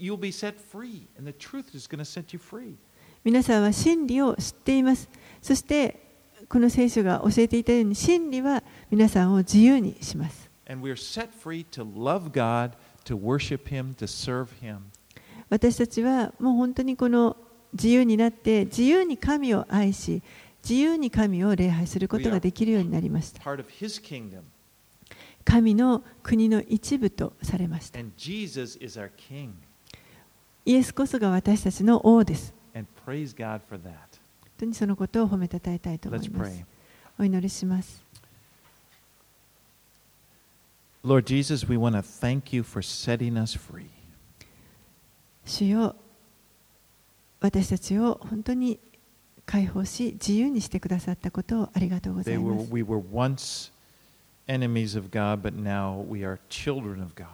[0.00, 1.06] you'll be set free.
[1.18, 2.76] And the truth is going to set you free.
[3.23, 5.09] 皆さんは真理を知っています。
[5.41, 5.99] そして
[6.47, 10.49] この聖書が教えていたように真理は皆さんを自由にします。
[10.67, 12.71] And we're set free to love God,
[13.05, 14.79] to worship him, to serve him.
[15.49, 17.35] 私たちはもう本当にこの
[17.73, 20.21] 自由になって自由に神を愛し
[20.63, 23.41] 自由に神を礼拝することができるようになりました。
[25.45, 27.99] 神の国の一部とされました。
[27.99, 29.51] And Jesus is our king.
[30.65, 32.53] イエスこそが私たちの王です。
[32.79, 33.89] And praise God for that.
[33.91, 36.65] 本当にそのことを褒めたたえたいと思いま.す。
[37.19, 38.01] お祈りします。
[41.03, 43.87] Lord Jesus, we want to thank you for setting us free.
[45.45, 45.95] 主よ
[47.41, 48.79] 私たちを本当に
[49.45, 53.71] 解放し自由にしてくださったことをありがとうござ They い were, ます we were once
[54.47, 57.27] enemies of God, but now we are children of God.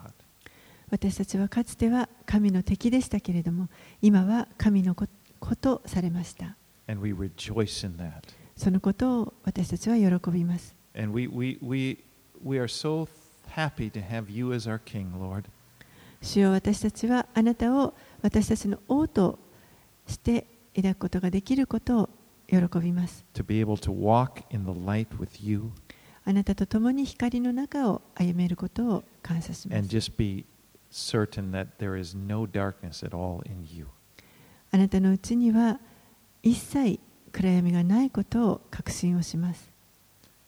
[0.89, 3.67] 私たちはかつては神の敵でしたけれども
[4.01, 5.07] 今は神の子
[5.45, 6.55] ことされました。
[8.57, 10.75] そのことを私たちは喜びます。
[16.21, 19.37] 主よ私たちはあなたを私たちの王と
[20.07, 22.09] して抱くことができることを
[22.47, 23.23] 喜びます。
[26.23, 29.79] あなたと共に光の中を歩めることを感謝します。
[34.75, 35.79] あなたのうちには
[36.43, 36.99] 一切
[37.31, 39.71] 暗闇がないことを確信をします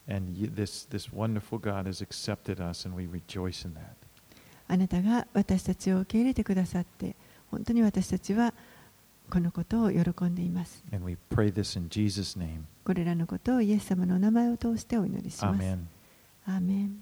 [0.10, 3.96] And you, this, this wonderful God has accepted us, and we rejoice in that.
[4.68, 7.16] あなたが私たちを受け入れてくださって
[7.50, 8.54] 本当に私たちは
[9.30, 12.64] このことを喜んでいます And we pray this in Jesus' name.
[12.84, 15.80] これらのことをイエス様のお名前を通してお祈りします Amen.
[16.48, 16.98] アーメン